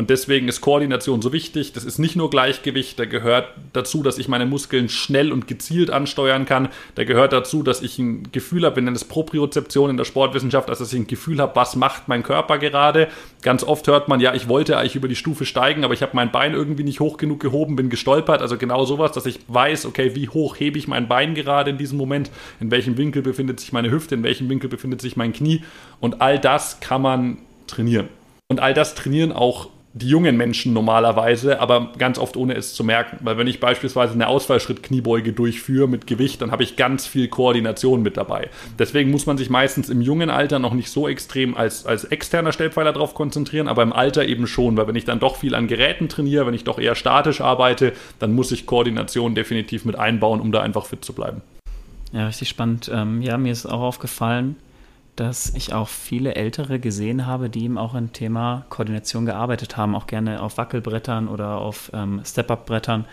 Und 0.00 0.08
deswegen 0.08 0.48
ist 0.48 0.62
Koordination 0.62 1.20
so 1.20 1.30
wichtig. 1.30 1.74
Das 1.74 1.84
ist 1.84 1.98
nicht 1.98 2.16
nur 2.16 2.30
Gleichgewicht, 2.30 2.98
da 2.98 3.04
gehört 3.04 3.52
dazu, 3.74 4.02
dass 4.02 4.16
ich 4.16 4.28
meine 4.28 4.46
Muskeln 4.46 4.88
schnell 4.88 5.30
und 5.30 5.46
gezielt 5.46 5.90
ansteuern 5.90 6.46
kann. 6.46 6.70
Da 6.94 7.04
gehört 7.04 7.34
dazu, 7.34 7.62
dass 7.62 7.82
ich 7.82 7.98
ein 7.98 8.32
Gefühl 8.32 8.64
habe, 8.64 8.76
wir 8.76 8.82
nennen 8.82 8.96
es 8.96 9.04
Propriozeption 9.04 9.90
in 9.90 9.98
der 9.98 10.06
Sportwissenschaft, 10.06 10.70
also 10.70 10.84
dass 10.84 10.94
ich 10.94 11.00
ein 11.00 11.06
Gefühl 11.06 11.38
habe, 11.38 11.54
was 11.54 11.76
macht 11.76 12.08
mein 12.08 12.22
Körper 12.22 12.56
gerade. 12.56 13.08
Ganz 13.42 13.62
oft 13.62 13.86
hört 13.88 14.08
man, 14.08 14.20
ja, 14.20 14.32
ich 14.32 14.48
wollte 14.48 14.78
eigentlich 14.78 14.96
über 14.96 15.06
die 15.06 15.16
Stufe 15.16 15.44
steigen, 15.44 15.84
aber 15.84 15.92
ich 15.92 16.00
habe 16.00 16.12
mein 16.14 16.32
Bein 16.32 16.54
irgendwie 16.54 16.84
nicht 16.84 17.00
hoch 17.00 17.18
genug 17.18 17.40
gehoben, 17.40 17.76
bin 17.76 17.90
gestolpert. 17.90 18.40
Also 18.40 18.56
genau 18.56 18.86
sowas, 18.86 19.12
dass 19.12 19.26
ich 19.26 19.40
weiß, 19.48 19.84
okay, 19.84 20.14
wie 20.14 20.30
hoch 20.30 20.58
hebe 20.58 20.78
ich 20.78 20.88
mein 20.88 21.08
Bein 21.08 21.34
gerade 21.34 21.68
in 21.68 21.76
diesem 21.76 21.98
Moment, 21.98 22.30
in 22.58 22.70
welchem 22.70 22.96
Winkel 22.96 23.20
befindet 23.20 23.60
sich 23.60 23.74
meine 23.74 23.90
Hüfte, 23.90 24.14
in 24.14 24.22
welchem 24.22 24.48
Winkel 24.48 24.70
befindet 24.70 25.02
sich 25.02 25.18
mein 25.18 25.34
Knie. 25.34 25.62
Und 26.00 26.22
all 26.22 26.38
das 26.38 26.80
kann 26.80 27.02
man 27.02 27.36
trainieren. 27.66 28.08
Und 28.48 28.60
all 28.60 28.72
das 28.72 28.94
trainieren 28.94 29.30
auch 29.30 29.68
die 29.92 30.08
jungen 30.08 30.36
Menschen 30.36 30.72
normalerweise, 30.72 31.60
aber 31.60 31.92
ganz 31.98 32.18
oft 32.18 32.36
ohne 32.36 32.54
es 32.54 32.74
zu 32.74 32.84
merken. 32.84 33.18
Weil 33.22 33.38
wenn 33.38 33.48
ich 33.48 33.58
beispielsweise 33.58 34.14
eine 34.14 34.28
Ausfallschritt-Kniebeuge 34.28 35.32
durchführe 35.32 35.88
mit 35.88 36.06
Gewicht, 36.06 36.40
dann 36.42 36.52
habe 36.52 36.62
ich 36.62 36.76
ganz 36.76 37.06
viel 37.06 37.26
Koordination 37.26 38.02
mit 38.02 38.16
dabei. 38.16 38.50
Deswegen 38.78 39.10
muss 39.10 39.26
man 39.26 39.36
sich 39.36 39.50
meistens 39.50 39.88
im 39.88 40.00
jungen 40.00 40.30
Alter 40.30 40.60
noch 40.60 40.74
nicht 40.74 40.90
so 40.90 41.08
extrem 41.08 41.56
als, 41.56 41.86
als 41.86 42.04
externer 42.04 42.52
Stellpfeiler 42.52 42.92
darauf 42.92 43.14
konzentrieren, 43.14 43.66
aber 43.66 43.82
im 43.82 43.92
Alter 43.92 44.26
eben 44.26 44.46
schon, 44.46 44.76
weil 44.76 44.86
wenn 44.86 44.96
ich 44.96 45.04
dann 45.04 45.18
doch 45.18 45.36
viel 45.36 45.56
an 45.56 45.66
Geräten 45.66 46.08
trainiere, 46.08 46.46
wenn 46.46 46.54
ich 46.54 46.64
doch 46.64 46.78
eher 46.78 46.94
statisch 46.94 47.40
arbeite, 47.40 47.92
dann 48.20 48.32
muss 48.32 48.52
ich 48.52 48.66
Koordination 48.66 49.34
definitiv 49.34 49.84
mit 49.84 49.96
einbauen, 49.96 50.40
um 50.40 50.52
da 50.52 50.60
einfach 50.60 50.86
fit 50.86 51.04
zu 51.04 51.12
bleiben. 51.12 51.42
Ja, 52.12 52.26
richtig 52.26 52.48
spannend. 52.48 52.90
Ähm, 52.92 53.22
ja, 53.22 53.36
mir 53.38 53.52
ist 53.52 53.66
auch 53.66 53.80
aufgefallen, 53.80 54.56
dass 55.20 55.52
ich 55.54 55.74
auch 55.74 55.88
viele 55.88 56.34
Ältere 56.34 56.80
gesehen 56.80 57.26
habe, 57.26 57.50
die 57.50 57.64
eben 57.64 57.76
auch 57.76 57.94
im 57.94 58.10
Thema 58.12 58.64
Koordination 58.70 59.26
gearbeitet 59.26 59.76
haben, 59.76 59.94
auch 59.94 60.06
gerne 60.06 60.40
auf 60.40 60.56
Wackelbrettern 60.56 61.28
oder 61.28 61.58
auf 61.58 61.90
ähm, 61.92 62.22
Step-Up-Brettern. 62.24 63.04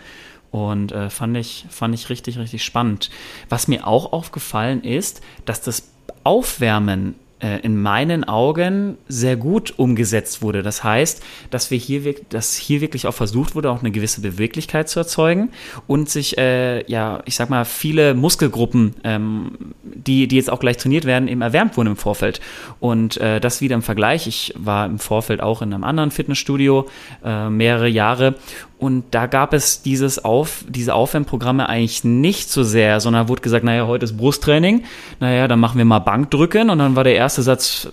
Und 0.50 0.92
äh, 0.92 1.10
fand, 1.10 1.36
ich, 1.36 1.66
fand 1.68 1.94
ich 1.94 2.08
richtig, 2.08 2.38
richtig 2.38 2.64
spannend. 2.64 3.10
Was 3.50 3.68
mir 3.68 3.86
auch 3.86 4.14
aufgefallen 4.14 4.82
ist, 4.82 5.20
dass 5.44 5.60
das 5.60 5.90
Aufwärmen 6.24 7.14
äh, 7.40 7.60
in 7.60 7.80
meinen 7.80 8.24
Augen 8.24 8.98
sehr 9.06 9.36
gut 9.36 9.78
umgesetzt 9.78 10.42
wurde. 10.42 10.62
Das 10.62 10.82
heißt, 10.82 11.22
dass 11.50 11.70
wir 11.70 11.78
hier, 11.78 12.14
dass 12.30 12.56
hier 12.56 12.80
wirklich 12.80 13.06
auch 13.06 13.14
versucht 13.14 13.54
wurde, 13.54 13.70
auch 13.70 13.80
eine 13.80 13.90
gewisse 13.90 14.20
Beweglichkeit 14.20 14.88
zu 14.88 14.98
erzeugen 14.98 15.50
und 15.86 16.08
sich, 16.08 16.36
äh, 16.38 16.84
ja, 16.90 17.22
ich 17.26 17.36
sag 17.36 17.48
mal, 17.50 17.64
viele 17.64 18.14
Muskelgruppen, 18.14 18.94
ähm, 19.04 19.74
die, 20.08 20.26
die 20.26 20.36
jetzt 20.36 20.50
auch 20.50 20.58
gleich 20.58 20.78
trainiert 20.78 21.04
werden, 21.04 21.28
eben 21.28 21.42
erwärmt 21.42 21.76
wurden 21.76 21.88
im 21.88 21.96
Vorfeld. 21.96 22.40
Und 22.80 23.18
äh, 23.18 23.40
das 23.40 23.60
wieder 23.60 23.76
im 23.76 23.82
Vergleich. 23.82 24.26
Ich 24.26 24.52
war 24.56 24.86
im 24.86 24.98
Vorfeld 24.98 25.40
auch 25.40 25.62
in 25.62 25.72
einem 25.72 25.84
anderen 25.84 26.10
Fitnessstudio 26.10 26.88
äh, 27.24 27.48
mehrere 27.48 27.88
Jahre 27.88 28.34
und 28.78 29.06
da 29.10 29.26
gab 29.26 29.54
es 29.54 29.82
dieses 29.82 30.24
Auf, 30.24 30.64
diese 30.68 30.94
Aufwärmprogramme 30.94 31.68
eigentlich 31.68 32.04
nicht 32.04 32.48
so 32.48 32.62
sehr, 32.62 33.00
sondern 33.00 33.28
wurde 33.28 33.42
gesagt, 33.42 33.64
naja, 33.64 33.86
heute 33.88 34.04
ist 34.04 34.16
Brusttraining, 34.16 34.84
naja, 35.18 35.48
dann 35.48 35.58
machen 35.58 35.78
wir 35.78 35.84
mal 35.84 35.98
Bankdrücken 35.98 36.70
und 36.70 36.78
dann 36.78 36.94
war 36.94 37.02
der 37.02 37.16
erste 37.16 37.42
Satz, 37.42 37.88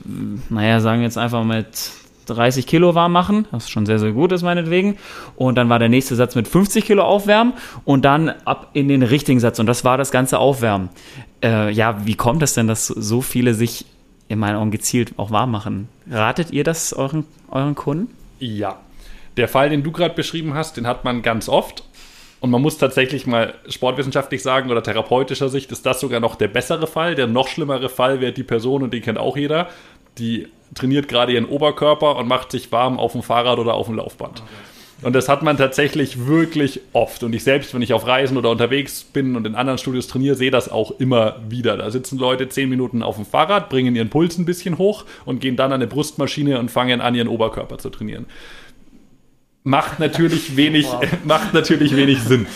naja, 0.49 0.79
sagen 0.79 0.99
wir 0.99 1.05
jetzt 1.05 1.17
einfach 1.17 1.43
mit 1.43 1.91
30 2.25 2.67
Kilo 2.67 2.95
warm 2.95 3.11
machen, 3.11 3.47
was 3.51 3.69
schon 3.69 3.85
sehr, 3.85 3.99
sehr 3.99 4.11
gut 4.11 4.31
ist 4.31 4.43
meinetwegen. 4.43 4.97
Und 5.35 5.55
dann 5.55 5.69
war 5.69 5.79
der 5.79 5.89
nächste 5.89 6.15
Satz 6.15 6.35
mit 6.35 6.47
50 6.47 6.85
Kilo 6.85 7.03
aufwärmen 7.03 7.53
und 7.83 8.05
dann 8.05 8.29
ab 8.45 8.69
in 8.73 8.87
den 8.87 9.03
richtigen 9.03 9.39
Satz. 9.39 9.59
Und 9.59 9.67
das 9.67 9.83
war 9.83 9.97
das 9.97 10.11
ganze 10.11 10.39
Aufwärmen. 10.39 10.89
Äh, 11.43 11.71
ja, 11.71 12.05
wie 12.05 12.15
kommt 12.15 12.43
es 12.43 12.53
denn, 12.53 12.67
dass 12.67 12.87
so 12.87 13.21
viele 13.21 13.53
sich 13.53 13.85
in 14.27 14.39
meinen 14.39 14.55
Augen 14.55 14.71
gezielt 14.71 15.13
auch 15.17 15.31
warm 15.31 15.51
machen? 15.51 15.87
Ratet 16.09 16.51
ihr 16.51 16.63
das 16.63 16.93
euren, 16.93 17.25
euren 17.49 17.75
Kunden? 17.75 18.13
Ja, 18.39 18.79
der 19.37 19.47
Fall, 19.47 19.69
den 19.69 19.83
du 19.83 19.91
gerade 19.91 20.15
beschrieben 20.15 20.53
hast, 20.53 20.77
den 20.77 20.87
hat 20.87 21.03
man 21.03 21.21
ganz 21.21 21.49
oft. 21.49 21.83
Und 22.39 22.51
man 22.51 22.61
muss 22.61 22.77
tatsächlich 22.77 23.25
mal 23.25 23.55
sportwissenschaftlich 23.67 24.43
sagen 24.43 24.69
oder 24.69 24.83
therapeutischer 24.83 25.49
Sicht 25.49 25.71
ist 25.71 25.85
das 25.85 25.99
sogar 25.99 26.19
noch 26.19 26.35
der 26.35 26.47
bessere 26.47 26.85
Fall. 26.85 27.15
Der 27.15 27.27
noch 27.27 27.47
schlimmere 27.47 27.89
Fall 27.89 28.21
wäre 28.21 28.33
die 28.33 28.43
Person, 28.43 28.83
und 28.83 28.93
den 28.93 29.01
kennt 29.01 29.17
auch 29.17 29.35
jeder, 29.35 29.67
die 30.17 30.47
trainiert 30.73 31.07
gerade 31.07 31.33
ihren 31.33 31.45
Oberkörper 31.45 32.15
und 32.17 32.27
macht 32.27 32.51
sich 32.51 32.71
warm 32.71 32.99
auf 32.99 33.13
dem 33.13 33.23
Fahrrad 33.23 33.59
oder 33.59 33.73
auf 33.73 33.87
dem 33.87 33.95
Laufband. 33.95 34.43
Und 35.01 35.13
das 35.13 35.27
hat 35.27 35.43
man 35.43 35.57
tatsächlich 35.57 36.25
wirklich 36.25 36.81
oft. 36.93 37.23
Und 37.23 37.33
ich 37.33 37.43
selbst, 37.43 37.73
wenn 37.73 37.81
ich 37.81 37.93
auf 37.93 38.07
Reisen 38.07 38.37
oder 38.37 38.49
unterwegs 38.49 39.03
bin 39.03 39.35
und 39.35 39.45
in 39.45 39.55
anderen 39.55 39.77
Studios 39.77 40.07
trainiere, 40.07 40.35
sehe 40.35 40.51
das 40.51 40.69
auch 40.69 40.99
immer 40.99 41.35
wieder. 41.49 41.77
Da 41.77 41.91
sitzen 41.91 42.17
Leute 42.17 42.47
zehn 42.47 42.69
Minuten 42.69 43.03
auf 43.03 43.15
dem 43.15 43.25
Fahrrad, 43.25 43.69
bringen 43.69 43.95
ihren 43.95 44.09
Puls 44.09 44.37
ein 44.37 44.45
bisschen 44.45 44.77
hoch 44.77 45.05
und 45.25 45.41
gehen 45.41 45.57
dann 45.57 45.71
an 45.71 45.81
eine 45.81 45.87
Brustmaschine 45.87 46.59
und 46.59 46.71
fangen 46.71 47.01
an, 47.01 47.13
ihren 47.13 47.27
Oberkörper 47.27 47.77
zu 47.77 47.89
trainieren. 47.89 48.25
Macht 49.63 49.99
natürlich 49.99 50.55
wenig, 50.55 50.85
wow. 50.87 51.05
macht 51.25 51.53
natürlich 51.53 51.95
wenig 51.95 52.21
Sinn. 52.21 52.47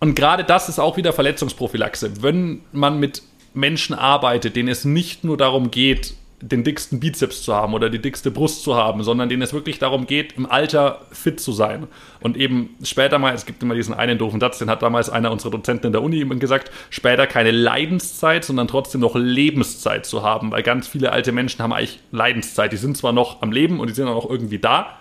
Und 0.00 0.14
gerade 0.14 0.44
das 0.44 0.68
ist 0.68 0.80
auch 0.80 0.96
wieder 0.96 1.12
Verletzungsprophylaxe. 1.12 2.22
Wenn 2.22 2.62
man 2.72 2.98
mit 2.98 3.22
Menschen 3.54 3.94
arbeitet, 3.94 4.56
denen 4.56 4.68
es 4.68 4.84
nicht 4.84 5.24
nur 5.24 5.36
darum 5.36 5.70
geht, 5.70 6.14
den 6.42 6.64
dicksten 6.64 7.00
Bizeps 7.00 7.42
zu 7.42 7.54
haben 7.54 7.74
oder 7.74 7.90
die 7.90 7.98
dickste 7.98 8.30
Brust 8.30 8.62
zu 8.62 8.74
haben, 8.74 9.02
sondern 9.02 9.28
denen 9.28 9.42
es 9.42 9.52
wirklich 9.52 9.78
darum 9.78 10.06
geht, 10.06 10.32
im 10.38 10.46
Alter 10.46 11.02
fit 11.12 11.38
zu 11.38 11.52
sein. 11.52 11.86
Und 12.20 12.36
eben 12.36 12.76
später 12.82 13.18
mal, 13.18 13.34
es 13.34 13.44
gibt 13.44 13.62
immer 13.62 13.74
diesen 13.74 13.94
einen 13.94 14.16
doofen 14.16 14.40
Satz, 14.40 14.58
den 14.58 14.70
hat 14.70 14.82
damals 14.82 15.10
einer 15.10 15.30
unserer 15.30 15.50
Dozenten 15.50 15.88
in 15.88 15.92
der 15.92 16.02
Uni 16.02 16.24
gesagt, 16.38 16.70
später 16.88 17.26
keine 17.26 17.50
Leidenszeit, 17.50 18.44
sondern 18.44 18.68
trotzdem 18.68 19.02
noch 19.02 19.14
Lebenszeit 19.16 20.06
zu 20.06 20.22
haben, 20.22 20.50
weil 20.50 20.62
ganz 20.62 20.88
viele 20.88 21.12
alte 21.12 21.32
Menschen 21.32 21.62
haben 21.62 21.72
eigentlich 21.72 22.00
Leidenszeit. 22.10 22.72
Die 22.72 22.78
sind 22.78 22.96
zwar 22.96 23.12
noch 23.12 23.42
am 23.42 23.52
Leben 23.52 23.78
und 23.78 23.88
die 23.88 23.94
sind 23.94 24.08
auch 24.08 24.24
noch 24.24 24.30
irgendwie 24.30 24.58
da, 24.58 24.98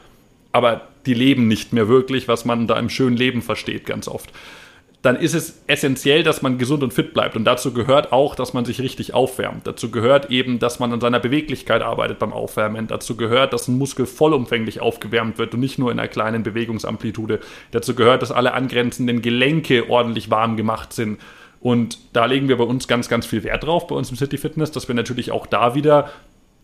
aber 0.52 0.88
die 1.06 1.14
leben 1.14 1.48
nicht 1.48 1.72
mehr 1.72 1.88
wirklich, 1.88 2.28
was 2.28 2.44
man 2.44 2.68
da 2.68 2.78
im 2.78 2.90
schönen 2.90 3.16
Leben 3.16 3.42
versteht, 3.42 3.86
ganz 3.86 4.08
oft 4.08 4.32
dann 5.02 5.16
ist 5.16 5.34
es 5.34 5.62
essentiell, 5.68 6.24
dass 6.24 6.42
man 6.42 6.58
gesund 6.58 6.84
und 6.84 6.94
fit 6.94 7.14
bleibt. 7.14 7.38
Und 7.38 7.46
dazu 7.46 7.74
gehört 7.74 8.12
auch, 8.12 8.36
dass 8.36 8.54
man 8.54 8.66
sich 8.66 8.82
richtig 8.82 9.14
aufwärmt. 9.14 9.66
Dazu 9.66 9.92
gehört 9.92 10.30
eben, 10.30 10.60
dass 10.60 10.80
man 10.80 10.92
an 10.92 11.00
seiner 11.00 11.22
Beweglichkeit 11.22 11.82
arbeitet 11.82 12.20
beim 12.20 12.34
Aufwärmen. 12.34 12.88
Dazu 12.88 13.16
gehört, 13.16 13.54
dass 13.54 13.70
ein 13.70 13.78
Muskel 13.78 14.06
vollumfänglich 14.06 14.82
aufgewärmt 14.82 15.38
wird 15.38 15.54
und 15.54 15.62
nicht 15.62 15.80
nur 15.80 15.92
in 15.92 16.00
einer 16.00 16.10
kleinen 16.10 16.44
Bewegungsamplitude. 16.44 17.40
Dazu 17.72 17.96
gehört, 17.96 18.22
dass 18.22 18.32
alle 18.32 18.54
angrenzenden 18.54 19.22
Gelenke 19.22 19.90
ordentlich 19.90 20.30
warm 20.30 20.58
gemacht 20.58 20.92
sind. 20.92 21.20
Und 21.62 22.00
da 22.14 22.26
legen 22.26 22.50
wir 22.50 22.58
bei 22.58 22.64
uns 22.66 22.88
ganz, 22.88 23.08
ganz 23.08 23.26
viel 23.26 23.44
Wert 23.44 23.64
drauf, 23.64 23.88
bei 23.88 23.96
uns 23.96 24.10
im 24.12 24.18
City 24.18 24.38
Fitness, 24.38 24.72
dass 24.72 24.88
wir 24.88 24.96
natürlich 24.96 25.32
auch 25.32 25.46
da 25.46 25.76
wieder 25.76 26.10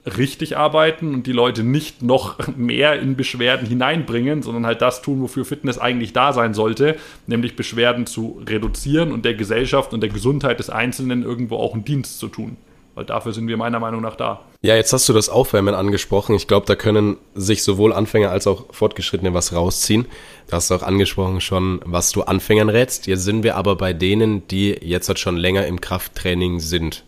richtig 0.05 0.57
arbeiten 0.57 1.13
und 1.13 1.27
die 1.27 1.31
Leute 1.31 1.63
nicht 1.63 2.03
noch 2.03 2.37
mehr 2.55 2.99
in 2.99 3.15
Beschwerden 3.15 3.67
hineinbringen, 3.67 4.43
sondern 4.43 4.65
halt 4.65 4.81
das 4.81 5.01
tun, 5.01 5.21
wofür 5.21 5.45
Fitness 5.45 5.77
eigentlich 5.79 6.13
da 6.13 6.33
sein 6.33 6.53
sollte, 6.53 6.97
nämlich 7.27 7.55
Beschwerden 7.55 8.05
zu 8.05 8.41
reduzieren 8.47 9.11
und 9.11 9.25
der 9.25 9.33
Gesellschaft 9.33 9.93
und 9.93 10.01
der 10.01 10.09
Gesundheit 10.09 10.59
des 10.59 10.69
Einzelnen 10.69 11.23
irgendwo 11.23 11.57
auch 11.57 11.73
einen 11.73 11.85
Dienst 11.85 12.19
zu 12.19 12.27
tun. 12.27 12.57
Weil 12.93 13.03
dafür 13.03 13.33
sind 13.33 13.49
wir 13.49 13.57
meiner 13.57 13.81
Meinung 13.81 14.01
nach 14.01 14.15
da. 14.15 14.39
Ja, 14.61 14.75
jetzt 14.75 14.93
hast 14.93 15.09
du 15.09 15.13
das 15.13 15.27
Aufwärmen 15.27 15.75
angesprochen. 15.75 16.33
Ich 16.33 16.47
glaube, 16.47 16.65
da 16.65 16.75
können 16.75 17.17
sich 17.33 17.61
sowohl 17.61 17.91
Anfänger 17.91 18.31
als 18.31 18.47
auch 18.47 18.73
Fortgeschrittene 18.73 19.33
was 19.33 19.51
rausziehen. 19.53 20.05
Du 20.47 20.53
hast 20.53 20.71
auch 20.71 20.81
angesprochen 20.81 21.41
schon, 21.41 21.81
was 21.83 22.13
du 22.13 22.23
Anfängern 22.23 22.69
rätst. 22.69 23.05
Jetzt 23.07 23.25
sind 23.25 23.43
wir 23.43 23.57
aber 23.57 23.75
bei 23.75 23.91
denen, 23.91 24.47
die 24.47 24.69
jetzt 24.81 25.09
halt 25.09 25.19
schon 25.19 25.35
länger 25.35 25.65
im 25.67 25.81
Krafttraining 25.81 26.61
sind. 26.61 27.03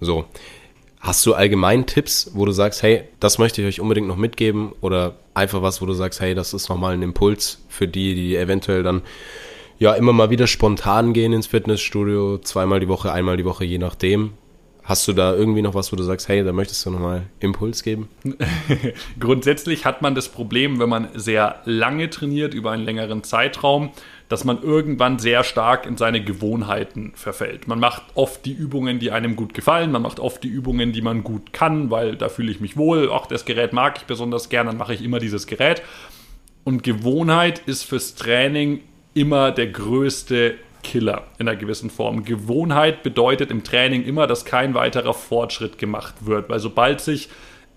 So. 0.00 0.26
Hast 1.02 1.26
du 1.26 1.34
allgemein 1.34 1.84
Tipps, 1.86 2.30
wo 2.32 2.44
du 2.44 2.52
sagst, 2.52 2.84
hey, 2.84 3.02
das 3.18 3.38
möchte 3.38 3.60
ich 3.60 3.66
euch 3.66 3.80
unbedingt 3.80 4.06
noch 4.06 4.16
mitgeben 4.16 4.70
oder 4.80 5.16
einfach 5.34 5.60
was, 5.60 5.82
wo 5.82 5.86
du 5.86 5.94
sagst, 5.94 6.20
hey, 6.20 6.32
das 6.32 6.54
ist 6.54 6.68
nochmal 6.68 6.94
ein 6.94 7.02
Impuls 7.02 7.60
für 7.68 7.88
die, 7.88 8.14
die 8.14 8.36
eventuell 8.36 8.84
dann 8.84 9.02
ja 9.80 9.94
immer 9.94 10.12
mal 10.12 10.30
wieder 10.30 10.46
spontan 10.46 11.12
gehen 11.12 11.32
ins 11.32 11.48
Fitnessstudio, 11.48 12.38
zweimal 12.38 12.78
die 12.78 12.86
Woche, 12.86 13.12
einmal 13.12 13.36
die 13.36 13.44
Woche, 13.44 13.64
je 13.64 13.78
nachdem. 13.78 14.34
Hast 14.84 15.06
du 15.06 15.12
da 15.12 15.32
irgendwie 15.32 15.62
noch 15.62 15.74
was, 15.74 15.92
wo 15.92 15.96
du 15.96 16.02
sagst, 16.02 16.26
hey, 16.26 16.42
da 16.42 16.52
möchtest 16.52 16.84
du 16.84 16.90
nochmal 16.90 17.22
Impuls 17.38 17.84
geben? 17.84 18.08
Grundsätzlich 19.20 19.84
hat 19.84 20.02
man 20.02 20.16
das 20.16 20.28
Problem, 20.28 20.80
wenn 20.80 20.88
man 20.88 21.08
sehr 21.14 21.60
lange 21.64 22.10
trainiert, 22.10 22.52
über 22.52 22.72
einen 22.72 22.84
längeren 22.84 23.22
Zeitraum, 23.22 23.90
dass 24.28 24.44
man 24.44 24.60
irgendwann 24.60 25.20
sehr 25.20 25.44
stark 25.44 25.86
in 25.86 25.96
seine 25.96 26.24
Gewohnheiten 26.24 27.12
verfällt. 27.14 27.68
Man 27.68 27.78
macht 27.78 28.02
oft 28.14 28.44
die 28.44 28.52
Übungen, 28.52 28.98
die 28.98 29.12
einem 29.12 29.36
gut 29.36 29.54
gefallen, 29.54 29.92
man 29.92 30.02
macht 30.02 30.18
oft 30.18 30.42
die 30.42 30.48
Übungen, 30.48 30.92
die 30.92 31.02
man 31.02 31.22
gut 31.22 31.52
kann, 31.52 31.90
weil 31.90 32.16
da 32.16 32.28
fühle 32.28 32.50
ich 32.50 32.60
mich 32.60 32.76
wohl, 32.76 33.08
auch 33.08 33.26
das 33.26 33.44
Gerät 33.44 33.72
mag 33.72 33.98
ich 33.98 34.04
besonders 34.04 34.48
gern, 34.48 34.66
dann 34.66 34.78
mache 34.78 34.94
ich 34.94 35.04
immer 35.04 35.20
dieses 35.20 35.46
Gerät. 35.46 35.82
Und 36.64 36.82
Gewohnheit 36.82 37.60
ist 37.66 37.84
fürs 37.84 38.16
Training 38.16 38.80
immer 39.14 39.52
der 39.52 39.68
größte 39.68 40.54
Killer 40.82 41.24
in 41.38 41.48
einer 41.48 41.56
gewissen 41.56 41.90
Form. 41.90 42.24
Gewohnheit 42.24 43.02
bedeutet 43.02 43.50
im 43.50 43.64
Training 43.64 44.04
immer, 44.04 44.26
dass 44.26 44.44
kein 44.44 44.74
weiterer 44.74 45.14
Fortschritt 45.14 45.78
gemacht 45.78 46.14
wird, 46.26 46.48
weil 46.48 46.58
sobald 46.58 47.00
sich 47.00 47.28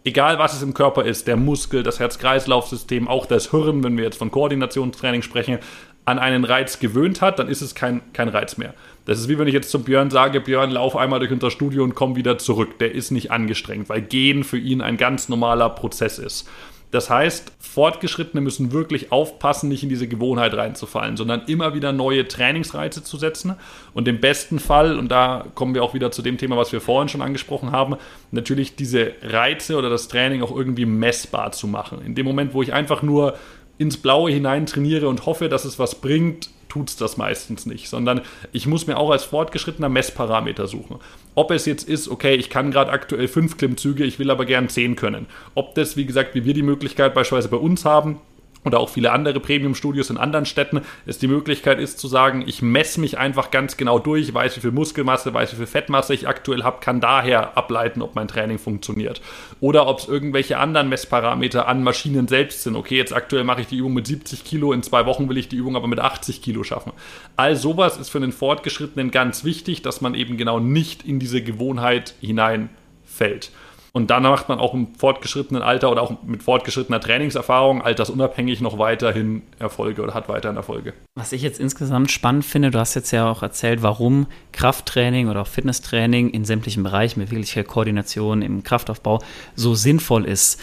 egal 0.05 0.39
was 0.39 0.53
es 0.53 0.61
im 0.61 0.73
Körper 0.73 1.03
ist, 1.03 1.27
der 1.27 1.35
Muskel, 1.35 1.83
das 1.83 1.99
Herz-Kreislauf-System, 1.99 3.07
auch 3.07 3.25
das 3.25 3.51
Hirn, 3.51 3.83
wenn 3.83 3.97
wir 3.97 4.05
jetzt 4.05 4.17
von 4.17 4.31
Koordinationstraining 4.31 5.23
sprechen, 5.23 5.59
an 6.05 6.19
einen 6.19 6.45
Reiz 6.45 6.79
gewöhnt 6.79 7.21
hat, 7.21 7.39
dann 7.39 7.47
ist 7.47 7.61
es 7.61 7.73
kein, 7.73 8.01
kein 8.13 8.29
Reiz 8.29 8.57
mehr. 8.57 8.75
Das 9.05 9.19
ist 9.19 9.27
wie 9.27 9.39
wenn 9.39 9.47
ich 9.47 9.55
jetzt 9.55 9.71
zum 9.71 9.83
Björn 9.83 10.11
sage, 10.11 10.39
Björn, 10.39 10.69
lauf 10.69 10.95
einmal 10.95 11.19
durch 11.19 11.31
unser 11.31 11.49
Studio 11.49 11.83
und 11.83 11.95
komm 11.95 12.15
wieder 12.15 12.37
zurück. 12.37 12.77
Der 12.77 12.93
ist 12.93 13.09
nicht 13.09 13.31
angestrengt, 13.31 13.89
weil 13.89 14.01
Gehen 14.01 14.43
für 14.43 14.59
ihn 14.59 14.81
ein 14.81 14.97
ganz 14.97 15.29
normaler 15.29 15.69
Prozess 15.69 16.19
ist. 16.19 16.47
Das 16.95 17.09
heißt, 17.09 17.51
Fortgeschrittene 17.59 18.39
müssen 18.39 18.71
wirklich 18.71 19.11
aufpassen, 19.11 19.67
nicht 19.67 19.83
in 19.83 19.89
diese 19.89 20.07
Gewohnheit 20.07 20.53
reinzufallen, 20.53 21.17
sondern 21.17 21.41
immer 21.47 21.73
wieder 21.73 21.91
neue 21.91 22.25
Trainingsreize 22.25 23.03
zu 23.03 23.17
setzen. 23.17 23.55
Und 23.93 24.07
im 24.07 24.21
besten 24.21 24.59
Fall, 24.59 24.97
und 24.97 25.09
da 25.09 25.45
kommen 25.55 25.75
wir 25.75 25.83
auch 25.83 25.93
wieder 25.93 26.09
zu 26.11 26.21
dem 26.21 26.37
Thema, 26.37 26.55
was 26.55 26.71
wir 26.71 26.79
vorhin 26.79 27.09
schon 27.09 27.21
angesprochen 27.21 27.73
haben, 27.73 27.97
natürlich 28.31 28.77
diese 28.77 29.11
Reize 29.21 29.75
oder 29.75 29.89
das 29.89 30.07
Training 30.07 30.41
auch 30.41 30.55
irgendwie 30.55 30.85
messbar 30.85 31.51
zu 31.51 31.67
machen. 31.67 31.99
In 32.05 32.15
dem 32.15 32.25
Moment, 32.25 32.53
wo 32.53 32.61
ich 32.61 32.71
einfach 32.71 33.01
nur 33.01 33.33
ins 33.77 33.97
Blaue 33.97 34.31
hinein 34.31 34.65
trainiere 34.65 35.09
und 35.09 35.25
hoffe, 35.25 35.49
dass 35.49 35.65
es 35.65 35.77
was 35.77 35.95
bringt, 35.95 36.49
tut 36.75 36.89
es 36.89 36.97
das 36.97 37.15
meistens 37.15 37.65
nicht, 37.65 37.87
sondern 37.87 38.19
ich 38.51 38.67
muss 38.67 38.85
mir 38.85 38.97
auch 38.97 39.09
als 39.09 39.23
fortgeschrittener 39.23 39.87
Messparameter 39.87 40.67
suchen. 40.67 40.97
Ob 41.33 41.51
es 41.51 41.65
jetzt 41.65 41.87
ist, 41.87 42.09
okay, 42.09 42.35
ich 42.35 42.49
kann 42.49 42.69
gerade 42.69 42.91
aktuell 42.91 43.29
fünf 43.29 43.55
Klimmzüge, 43.55 44.03
ich 44.03 44.19
will 44.19 44.29
aber 44.29 44.43
gern 44.43 44.67
zehn 44.67 44.97
können. 44.97 45.27
Ob 45.53 45.73
das, 45.75 45.95
wie 45.95 46.05
gesagt, 46.05 46.35
wie 46.35 46.43
wir 46.43 46.53
die 46.53 46.63
Möglichkeit 46.63 47.13
beispielsweise 47.13 47.47
bei 47.47 47.57
uns 47.57 47.85
haben, 47.85 48.19
oder 48.65 48.79
auch 48.79 48.89
viele 48.89 49.11
andere 49.11 49.39
Premium-Studios 49.39 50.09
in 50.09 50.17
anderen 50.17 50.45
Städten, 50.45 50.81
es 51.05 51.19
die 51.19 51.27
Möglichkeit 51.27 51.79
ist 51.79 51.99
zu 51.99 52.07
sagen, 52.07 52.43
ich 52.45 52.61
messe 52.61 52.99
mich 52.99 53.17
einfach 53.17 53.51
ganz 53.51 53.77
genau 53.77 53.99
durch, 53.99 54.33
weiß, 54.33 54.57
wie 54.57 54.61
viel 54.61 54.71
Muskelmasse, 54.71 55.33
weiß, 55.33 55.53
wie 55.53 55.57
viel 55.57 55.67
Fettmasse 55.67 56.13
ich 56.13 56.27
aktuell 56.27 56.63
habe, 56.63 56.79
kann 56.79 56.99
daher 56.99 57.57
ableiten, 57.57 58.01
ob 58.01 58.15
mein 58.15 58.27
Training 58.27 58.57
funktioniert. 58.57 59.21
Oder 59.59 59.87
ob 59.87 59.99
es 59.99 60.07
irgendwelche 60.07 60.57
anderen 60.57 60.89
Messparameter 60.89 61.67
an 61.67 61.83
Maschinen 61.83 62.27
selbst 62.27 62.63
sind. 62.63 62.75
Okay, 62.75 62.97
jetzt 62.97 63.13
aktuell 63.13 63.43
mache 63.43 63.61
ich 63.61 63.67
die 63.67 63.77
Übung 63.77 63.93
mit 63.93 64.07
70 64.07 64.43
Kilo, 64.43 64.73
in 64.73 64.83
zwei 64.83 65.05
Wochen 65.05 65.29
will 65.29 65.37
ich 65.37 65.47
die 65.47 65.57
Übung 65.57 65.75
aber 65.75 65.87
mit 65.87 65.99
80 65.99 66.41
Kilo 66.41 66.63
schaffen. 66.63 66.91
All 67.35 67.55
sowas 67.55 67.97
ist 67.97 68.09
für 68.09 68.19
den 68.19 68.31
Fortgeschrittenen 68.31 69.11
ganz 69.11 69.43
wichtig, 69.43 69.83
dass 69.83 70.01
man 70.01 70.15
eben 70.15 70.37
genau 70.37 70.59
nicht 70.59 71.05
in 71.05 71.19
diese 71.19 71.43
Gewohnheit 71.43 72.15
hineinfällt. 72.19 73.51
Und 73.95 74.07
dann 74.07 74.23
macht 74.23 74.49
man 74.49 74.59
auch 74.59 74.73
im 74.73 74.93
fortgeschrittenen 74.93 75.63
Alter 75.63 75.89
oder 75.89 76.01
auch 76.01 76.21
mit 76.21 76.43
fortgeschrittener 76.43 76.99
Trainingserfahrung 76.99 77.81
altersunabhängig 77.81 78.59
noch 78.59 78.77
weiterhin 78.77 79.43
Erfolge 79.57 80.01
oder 80.01 80.13
hat 80.13 80.27
weiterhin 80.27 80.57
Erfolge. 80.57 80.91
Was 81.17 81.31
ich 81.31 81.41
jetzt 81.41 81.61
insgesamt 81.61 82.11
spannend 82.11 82.43
finde, 82.43 82.71
du 82.71 82.79
hast 82.79 82.93
jetzt 82.95 83.11
ja 83.11 83.31
auch 83.31 83.41
erzählt, 83.41 83.83
warum 83.83 84.27
Krafttraining 84.51 85.29
oder 85.29 85.43
auch 85.43 85.47
Fitnesstraining 85.47 86.29
in 86.29 86.43
sämtlichen 86.43 86.83
Bereichen, 86.83 87.21
beweglicher 87.21 87.63
Koordination, 87.63 88.41
im 88.41 88.63
Kraftaufbau 88.63 89.21
so 89.55 89.75
sinnvoll 89.75 90.25
ist 90.25 90.59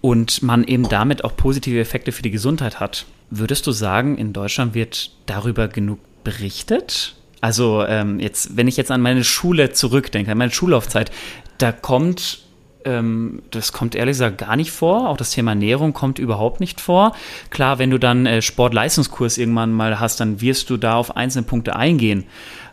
und 0.00 0.44
man 0.44 0.62
eben 0.62 0.88
damit 0.88 1.24
auch 1.24 1.34
positive 1.36 1.80
Effekte 1.80 2.12
für 2.12 2.22
die 2.22 2.30
Gesundheit 2.30 2.78
hat. 2.78 3.06
Würdest 3.28 3.66
du 3.66 3.72
sagen, 3.72 4.16
in 4.16 4.32
Deutschland 4.32 4.74
wird 4.74 5.10
darüber 5.26 5.66
genug 5.66 5.98
berichtet? 6.22 7.16
Also 7.40 7.84
ähm, 7.84 8.20
jetzt, 8.20 8.56
wenn 8.56 8.68
ich 8.68 8.76
jetzt 8.76 8.92
an 8.92 9.00
meine 9.00 9.24
Schule 9.24 9.72
zurückdenke, 9.72 10.30
an 10.30 10.38
meine 10.38 10.52
Schullaufzeit, 10.52 11.10
da 11.58 11.72
kommt 11.72 12.46
ähm, 12.88 13.42
das 13.50 13.72
kommt 13.72 13.94
ehrlich 13.94 14.14
gesagt 14.14 14.38
gar 14.38 14.56
nicht 14.56 14.72
vor. 14.72 15.08
Auch 15.08 15.16
das 15.16 15.30
Thema 15.30 15.52
Ernährung 15.52 15.92
kommt 15.92 16.18
überhaupt 16.18 16.60
nicht 16.60 16.80
vor. 16.80 17.14
Klar, 17.50 17.78
wenn 17.78 17.90
du 17.90 17.98
dann 17.98 18.26
äh, 18.26 18.42
Sportleistungskurs 18.42 19.38
irgendwann 19.38 19.72
mal 19.72 20.00
hast, 20.00 20.20
dann 20.20 20.40
wirst 20.40 20.70
du 20.70 20.76
da 20.76 20.94
auf 20.94 21.16
einzelne 21.16 21.46
Punkte 21.46 21.76
eingehen. 21.76 22.24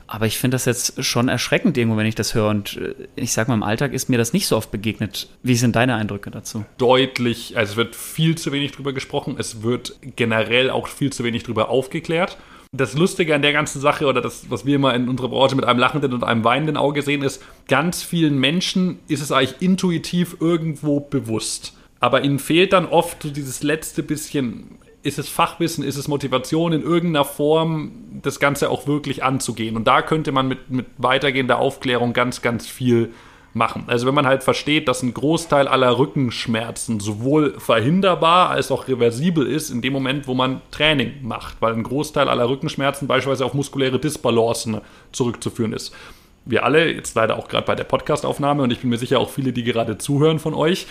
Aber 0.07 0.27
ich 0.27 0.37
finde 0.37 0.55
das 0.55 0.65
jetzt 0.65 1.03
schon 1.03 1.29
erschreckend 1.29 1.77
irgendwo, 1.77 1.97
wenn 1.97 2.05
ich 2.05 2.15
das 2.15 2.35
höre. 2.35 2.49
Und 2.49 2.77
äh, 2.77 2.93
ich 3.15 3.33
sage 3.33 3.49
mal, 3.49 3.55
im 3.55 3.63
Alltag 3.63 3.93
ist 3.93 4.09
mir 4.09 4.17
das 4.17 4.33
nicht 4.33 4.47
so 4.47 4.55
oft 4.55 4.71
begegnet. 4.71 5.27
Wie 5.43 5.55
sind 5.55 5.75
deine 5.75 5.95
Eindrücke 5.95 6.31
dazu? 6.31 6.65
Deutlich, 6.77 7.57
also 7.57 7.71
es 7.71 7.77
wird 7.77 7.95
viel 7.95 8.35
zu 8.35 8.51
wenig 8.51 8.71
drüber 8.71 8.93
gesprochen. 8.93 9.35
Es 9.37 9.63
wird 9.63 9.95
generell 10.15 10.69
auch 10.69 10.87
viel 10.87 11.11
zu 11.11 11.23
wenig 11.23 11.43
drüber 11.43 11.69
aufgeklärt 11.69 12.37
das 12.77 12.95
Lustige 12.95 13.35
an 13.35 13.41
der 13.41 13.53
ganzen 13.53 13.81
Sache 13.81 14.05
oder 14.05 14.21
das, 14.21 14.49
was 14.49 14.65
wir 14.65 14.75
immer 14.75 14.93
in 14.93 15.09
unserer 15.09 15.29
Branche 15.29 15.55
mit 15.55 15.65
einem 15.65 15.79
lachenden 15.79 16.13
und 16.13 16.23
einem 16.23 16.43
weinenden 16.43 16.77
Auge 16.77 17.01
sehen, 17.01 17.21
ist, 17.21 17.43
ganz 17.67 18.03
vielen 18.03 18.39
Menschen 18.39 18.99
ist 19.07 19.21
es 19.21 19.31
eigentlich 19.31 19.61
intuitiv 19.61 20.37
irgendwo 20.39 20.99
bewusst. 20.99 21.73
Aber 21.99 22.23
ihnen 22.23 22.39
fehlt 22.39 22.73
dann 22.73 22.85
oft 22.85 23.23
so 23.23 23.29
dieses 23.29 23.63
letzte 23.63 24.03
bisschen 24.03 24.79
ist 25.05 25.19
es 25.19 25.29
Fachwissen, 25.29 25.83
ist 25.83 25.97
es 25.97 26.07
Motivation 26.07 26.73
in 26.73 26.81
irgendeiner 26.81 27.25
Form, 27.25 27.91
das 28.23 28.39
Ganze 28.39 28.71
auch 28.71 28.87
wirklich 28.87 29.23
anzugehen. 29.23 29.75
Und 29.75 29.85
da 29.87 30.01
könnte 30.01 30.31
man 30.31 30.47
mit, 30.47 30.71
mit 30.71 30.87
weitergehender 30.97 31.59
Aufklärung 31.59 32.11
ganz, 32.13 32.41
ganz 32.41 32.65
viel 32.65 33.13
machen. 33.55 33.85
Also 33.87 34.05
wenn 34.05 34.13
man 34.13 34.27
halt 34.27 34.43
versteht, 34.43 34.87
dass 34.87 35.01
ein 35.01 35.13
Großteil 35.13 35.67
aller 35.67 35.97
Rückenschmerzen 35.97 36.99
sowohl 36.99 37.57
verhinderbar 37.57 38.49
als 38.49 38.69
auch 38.69 38.87
reversibel 38.87 39.47
ist 39.47 39.69
in 39.69 39.81
dem 39.81 39.93
Moment, 39.93 40.27
wo 40.27 40.33
man 40.33 40.61
Training 40.71 41.13
macht, 41.21 41.61
weil 41.61 41.73
ein 41.73 41.83
Großteil 41.83 42.27
aller 42.27 42.49
Rückenschmerzen 42.49 43.07
beispielsweise 43.07 43.45
auf 43.45 43.53
muskuläre 43.53 43.97
Disbalancen 43.97 44.81
zurückzuführen 45.13 45.71
ist. 45.71 45.93
Wir 46.43 46.63
alle, 46.63 46.91
jetzt 46.91 47.15
leider 47.15 47.39
auch 47.39 47.47
gerade 47.47 47.65
bei 47.65 47.75
der 47.75 47.85
Podcastaufnahme 47.85 48.61
und 48.61 48.71
ich 48.71 48.79
bin 48.79 48.89
mir 48.89 48.97
sicher 48.97 49.19
auch 49.19 49.29
viele, 49.29 49.53
die 49.53 49.63
gerade 49.63 49.97
zuhören 49.97 50.39
von 50.39 50.53
euch, 50.53 50.85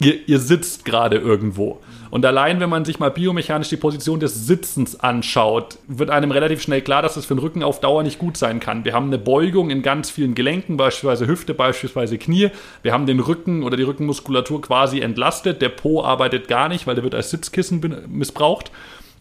ihr, 0.00 0.28
ihr 0.28 0.38
sitzt 0.38 0.84
gerade 0.84 1.16
irgendwo. 1.16 1.80
Und 2.10 2.24
allein, 2.24 2.58
wenn 2.60 2.70
man 2.70 2.84
sich 2.84 2.98
mal 2.98 3.10
biomechanisch 3.10 3.68
die 3.68 3.76
Position 3.76 4.18
des 4.18 4.46
Sitzens 4.46 4.98
anschaut, 4.98 5.78
wird 5.88 6.08
einem 6.10 6.30
relativ 6.30 6.62
schnell 6.62 6.80
klar, 6.80 7.02
dass 7.02 7.16
es 7.16 7.26
für 7.26 7.34
den 7.34 7.40
Rücken 7.40 7.62
auf 7.62 7.80
Dauer 7.80 8.02
nicht 8.02 8.18
gut 8.18 8.36
sein 8.36 8.60
kann. 8.60 8.84
Wir 8.84 8.94
haben 8.94 9.08
eine 9.08 9.18
Beugung 9.18 9.68
in 9.70 9.82
ganz 9.82 10.10
vielen 10.10 10.34
Gelenken, 10.34 10.76
beispielsweise 10.76 11.26
Hüfte, 11.26 11.52
beispielsweise 11.52 12.16
Knie. 12.16 12.50
Wir 12.82 12.92
haben 12.92 13.06
den 13.06 13.20
Rücken 13.20 13.62
oder 13.62 13.76
die 13.76 13.82
Rückenmuskulatur 13.82 14.62
quasi 14.62 15.00
entlastet. 15.00 15.60
Der 15.60 15.68
Po 15.68 16.02
arbeitet 16.02 16.48
gar 16.48 16.68
nicht, 16.68 16.86
weil 16.86 16.94
der 16.94 17.04
wird 17.04 17.14
als 17.14 17.30
Sitzkissen 17.30 18.06
missbraucht. 18.08 18.70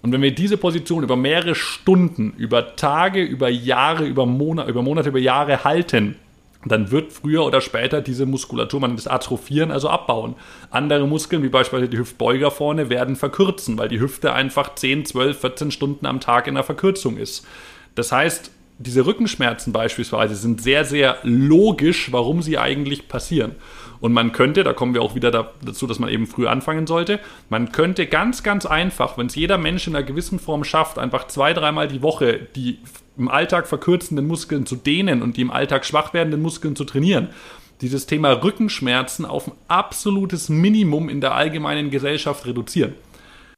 Und 0.01 0.13
wenn 0.13 0.21
wir 0.21 0.33
diese 0.33 0.57
Position 0.57 1.03
über 1.03 1.15
mehrere 1.15 1.55
Stunden, 1.55 2.33
über 2.37 2.75
Tage, 2.75 3.21
über 3.21 3.49
Jahre, 3.49 4.05
über, 4.05 4.25
Monate, 4.25 4.69
über 4.69 4.83
Monate, 4.83 5.09
über 5.09 5.19
Jahre 5.19 5.63
halten, 5.63 6.15
dann 6.71 6.91
wird 6.91 7.13
früher 7.13 7.45
oder 7.45 7.61
später 7.61 8.01
diese 8.01 8.25
Muskulatur, 8.25 8.79
man 8.79 8.95
das 8.95 9.07
Atrophieren, 9.07 9.71
also 9.71 9.89
abbauen. 9.89 10.35
Andere 10.69 11.07
Muskeln, 11.07 11.43
wie 11.43 11.49
beispielsweise 11.49 11.89
die 11.89 11.99
Hüftbeuger 11.99 12.51
vorne, 12.51 12.89
werden 12.89 13.15
verkürzen, 13.15 13.77
weil 13.77 13.89
die 13.89 13.99
Hüfte 13.99 14.33
einfach 14.33 14.75
10, 14.75 15.05
12, 15.05 15.39
14 15.39 15.71
Stunden 15.71 16.05
am 16.05 16.19
Tag 16.19 16.47
in 16.47 16.55
der 16.55 16.63
Verkürzung 16.63 17.17
ist. 17.17 17.45
Das 17.95 18.11
heißt, 18.11 18.51
diese 18.79 19.05
Rückenschmerzen 19.05 19.73
beispielsweise 19.73 20.35
sind 20.35 20.61
sehr, 20.61 20.85
sehr 20.85 21.17
logisch, 21.23 22.11
warum 22.11 22.41
sie 22.41 22.57
eigentlich 22.57 23.07
passieren. 23.07 23.55
Und 23.99 24.13
man 24.13 24.31
könnte, 24.31 24.63
da 24.63 24.73
kommen 24.73 24.93
wir 24.93 25.01
auch 25.01 25.15
wieder 25.15 25.31
dazu, 25.31 25.87
dass 25.87 25.97
man 25.97 26.09
eben 26.09 26.27
früh 26.27 26.47
anfangen 26.47 26.85
sollte, 26.85 27.19
man 27.49 27.71
könnte 27.71 28.05
ganz, 28.05 28.43
ganz 28.43 28.67
einfach, 28.67 29.17
wenn 29.17 29.27
es 29.27 29.35
jeder 29.35 29.57
Mensch 29.57 29.87
in 29.87 29.95
einer 29.95 30.05
gewissen 30.05 30.37
Form 30.37 30.63
schafft, 30.63 30.99
einfach 30.99 31.27
zwei, 31.27 31.53
dreimal 31.53 31.87
die 31.87 32.03
Woche 32.03 32.39
die 32.55 32.77
im 33.17 33.29
Alltag 33.29 33.67
verkürzenden 33.67 34.27
Muskeln 34.27 34.65
zu 34.65 34.75
dehnen 34.75 35.21
und 35.21 35.37
die 35.37 35.41
im 35.41 35.51
Alltag 35.51 35.85
schwach 35.85 36.13
werdenden 36.13 36.41
Muskeln 36.41 36.75
zu 36.75 36.83
trainieren. 36.83 37.29
Dieses 37.81 38.05
Thema 38.07 38.31
Rückenschmerzen 38.43 39.25
auf 39.25 39.47
ein 39.47 39.53
absolutes 39.67 40.49
Minimum 40.49 41.09
in 41.09 41.21
der 41.21 41.35
allgemeinen 41.35 41.91
Gesellschaft 41.91 42.45
reduzieren. 42.45 42.93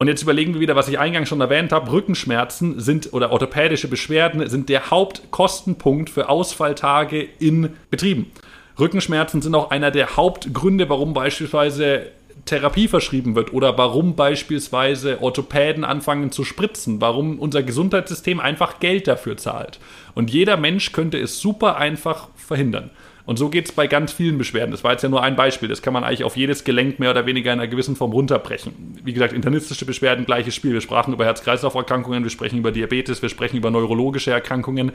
Und 0.02 0.08
jetzt 0.08 0.24
überlegen 0.24 0.54
wir 0.54 0.62
wieder, 0.62 0.78
was 0.78 0.88
ich 0.88 0.98
eingangs 0.98 1.28
schon 1.28 1.42
erwähnt 1.42 1.74
habe. 1.74 1.92
Rückenschmerzen 1.92 2.80
sind 2.80 3.12
oder 3.12 3.32
orthopädische 3.32 3.90
Beschwerden 3.90 4.48
sind 4.50 4.70
der 4.70 4.92
Hauptkostenpunkt 4.92 6.10
für 6.10 6.30
Ausfalltage 6.30 7.28
in 7.40 7.72
Betrieben. 7.90 8.32
Rückenschmerzen 8.80 9.42
sind 9.42 9.56
auch 9.56 9.72
einer 9.72 9.92
der 9.92 10.16
Hauptgründe, 10.16 10.88
warum 10.88 11.14
beispielsweise 11.14 12.08
Therapie 12.46 12.88
verschrieben 12.88 13.36
wird 13.36 13.54
oder 13.54 13.78
warum 13.78 14.16
beispielsweise 14.16 15.22
Orthopäden 15.22 15.84
anfangen 15.84 16.32
zu 16.32 16.44
spritzen, 16.44 17.02
warum 17.02 17.40
unser 17.40 17.64
Gesundheitssystem 17.64 18.40
einfach 18.40 18.80
Geld 18.80 19.08
dafür 19.08 19.38
zahlt. 19.38 19.80
Und 20.16 20.32
jeder 20.32 20.58
Mensch 20.58 20.92
könnte 20.92 21.20
es 21.20 21.40
super 21.40 21.78
einfach 21.78 22.30
verhindern. 22.36 22.92
Und 23.30 23.38
so 23.38 23.50
geht 23.50 23.66
es 23.66 23.72
bei 23.72 23.86
ganz 23.86 24.12
vielen 24.12 24.40
Beschwerden. 24.40 24.72
Das 24.72 24.84
war 24.84 24.94
jetzt 24.94 25.04
ja 25.04 25.10
nur 25.10 25.22
ein 25.22 25.36
Beispiel. 25.36 25.70
Das 25.70 25.84
kann 25.84 25.94
man 25.94 26.04
eigentlich 26.04 26.24
auf 26.24 26.36
jedes 26.36 26.64
Gelenk 26.64 26.98
mehr 26.98 27.12
oder 27.12 27.28
weniger 27.28 27.54
in 27.54 27.60
einer 27.60 27.68
gewissen 27.68 27.96
Form 27.96 28.12
runterbrechen. 28.12 29.00
Wie 29.04 29.14
gesagt, 29.14 29.34
internistische 29.34 29.86
Beschwerden, 29.86 30.26
gleiches 30.26 30.56
Spiel. 30.56 30.74
Wir 30.74 30.82
sprachen 30.82 31.14
über 31.14 31.26
Herz-Kreislauf-Erkrankungen, 31.26 32.24
wir 32.24 32.32
sprechen 32.32 32.58
über 32.58 32.72
Diabetes, 32.72 33.22
wir 33.22 33.30
sprechen 33.30 33.58
über 33.58 33.70
neurologische 33.70 34.32
Erkrankungen. 34.32 34.94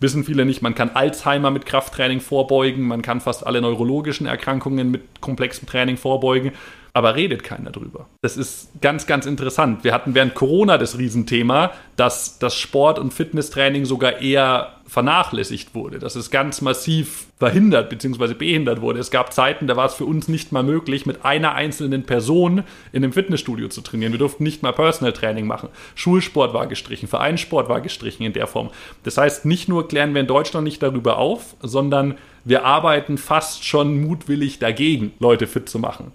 Wissen 0.00 0.24
viele 0.24 0.46
nicht, 0.46 0.62
man 0.62 0.74
kann 0.74 0.92
Alzheimer 0.94 1.50
mit 1.50 1.66
Krafttraining 1.66 2.20
vorbeugen, 2.20 2.88
man 2.88 3.02
kann 3.02 3.20
fast 3.20 3.46
alle 3.46 3.60
neurologischen 3.60 4.26
Erkrankungen 4.26 4.90
mit 4.90 5.20
komplexem 5.20 5.68
Training 5.68 5.98
vorbeugen 5.98 6.52
aber 6.94 7.16
redet 7.16 7.42
keiner 7.42 7.72
drüber. 7.72 8.06
Das 8.22 8.36
ist 8.36 8.68
ganz, 8.80 9.06
ganz 9.06 9.26
interessant. 9.26 9.82
Wir 9.82 9.92
hatten 9.92 10.14
während 10.14 10.34
Corona 10.34 10.78
das 10.78 10.96
Riesenthema, 10.96 11.72
dass 11.96 12.38
das 12.38 12.54
Sport- 12.54 13.00
und 13.00 13.12
Fitnesstraining 13.12 13.84
sogar 13.84 14.20
eher 14.20 14.74
vernachlässigt 14.86 15.74
wurde, 15.74 15.98
dass 15.98 16.14
es 16.14 16.30
ganz 16.30 16.60
massiv 16.60 17.26
verhindert 17.38 17.90
bzw. 17.90 18.34
behindert 18.34 18.80
wurde. 18.80 19.00
Es 19.00 19.10
gab 19.10 19.32
Zeiten, 19.32 19.66
da 19.66 19.76
war 19.76 19.86
es 19.86 19.94
für 19.94 20.04
uns 20.04 20.28
nicht 20.28 20.52
mal 20.52 20.62
möglich, 20.62 21.04
mit 21.04 21.24
einer 21.24 21.54
einzelnen 21.54 22.04
Person 22.04 22.62
in 22.92 23.02
einem 23.02 23.12
Fitnessstudio 23.12 23.68
zu 23.68 23.80
trainieren. 23.80 24.12
Wir 24.12 24.20
durften 24.20 24.44
nicht 24.44 24.62
mal 24.62 24.72
Personal 24.72 25.12
Training 25.12 25.48
machen. 25.48 25.70
Schulsport 25.96 26.54
war 26.54 26.68
gestrichen, 26.68 27.08
Vereinssport 27.08 27.68
war 27.68 27.80
gestrichen 27.80 28.22
in 28.22 28.34
der 28.34 28.46
Form. 28.46 28.70
Das 29.02 29.18
heißt, 29.18 29.46
nicht 29.46 29.68
nur 29.68 29.88
klären 29.88 30.14
wir 30.14 30.20
in 30.20 30.28
Deutschland 30.28 30.62
nicht 30.62 30.80
darüber 30.80 31.18
auf, 31.18 31.56
sondern 31.60 32.14
wir 32.44 32.64
arbeiten 32.64 33.18
fast 33.18 33.64
schon 33.64 34.00
mutwillig 34.00 34.60
dagegen, 34.60 35.12
Leute 35.18 35.48
fit 35.48 35.68
zu 35.68 35.80
machen. 35.80 36.12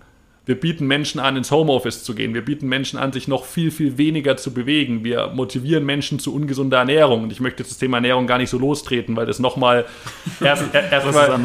Wir 0.50 0.60
bieten 0.60 0.88
Menschen 0.88 1.20
an, 1.20 1.38
ins 1.38 1.52
Homeoffice 1.52 2.04
zu 2.04 2.16
gehen. 2.16 2.34
Wir 2.34 2.44
bieten 2.44 2.68
Menschen 2.68 2.98
an, 2.98 3.14
sich 3.14 3.28
noch 3.28 3.46
viel, 3.46 3.70
viel 3.70 4.00
weniger 4.00 4.36
zu 4.36 4.52
bewegen. 4.52 5.04
Wir 5.04 5.28
motivieren 5.28 5.86
Menschen 5.86 6.18
zu 6.18 6.34
ungesunder 6.34 6.80
Ernährung. 6.80 7.22
Und 7.22 7.32
ich 7.32 7.40
möchte 7.40 7.62
das 7.62 7.78
Thema 7.78 7.98
Ernährung 7.98 8.26
gar 8.26 8.40
nicht 8.40 8.50
so 8.50 8.58
lostreten, 8.58 9.16
weil 9.16 9.28
das 9.28 9.38
nochmal 9.38 9.86
erst, 10.44 10.74
erst 10.74 11.14
mal, 11.14 11.40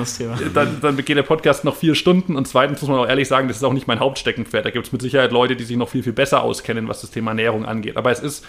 dann, 0.55 0.81
dann 0.81 0.97
geht 0.97 1.19
der 1.19 1.23
Podcast 1.23 1.67
noch 1.67 1.77
vier 1.77 1.95
Stunden. 1.95 2.35
Und 2.35 2.49
zweitens 2.49 2.81
muss 2.81 2.89
man 2.89 2.99
auch 2.99 3.07
ehrlich 3.07 3.29
sagen, 3.29 3.47
das 3.47 3.59
ist 3.59 3.63
auch 3.65 3.75
nicht 3.75 3.87
mein 3.87 4.01
Hauptsteckenpferd. 4.01 4.65
Da 4.65 4.71
gibt 4.71 4.87
es 4.87 4.93
mit 4.93 5.03
Sicherheit 5.03 5.33
Leute, 5.33 5.55
die 5.55 5.65
sich 5.65 5.77
noch 5.77 5.91
viel, 5.91 6.03
viel 6.03 6.15
besser 6.15 6.43
auskennen, 6.43 6.89
was 6.89 7.03
das 7.03 7.11
Thema 7.11 7.33
Ernährung 7.33 7.67
angeht. 7.67 7.99
Aber 7.99 8.11
es 8.11 8.21
ist 8.21 8.47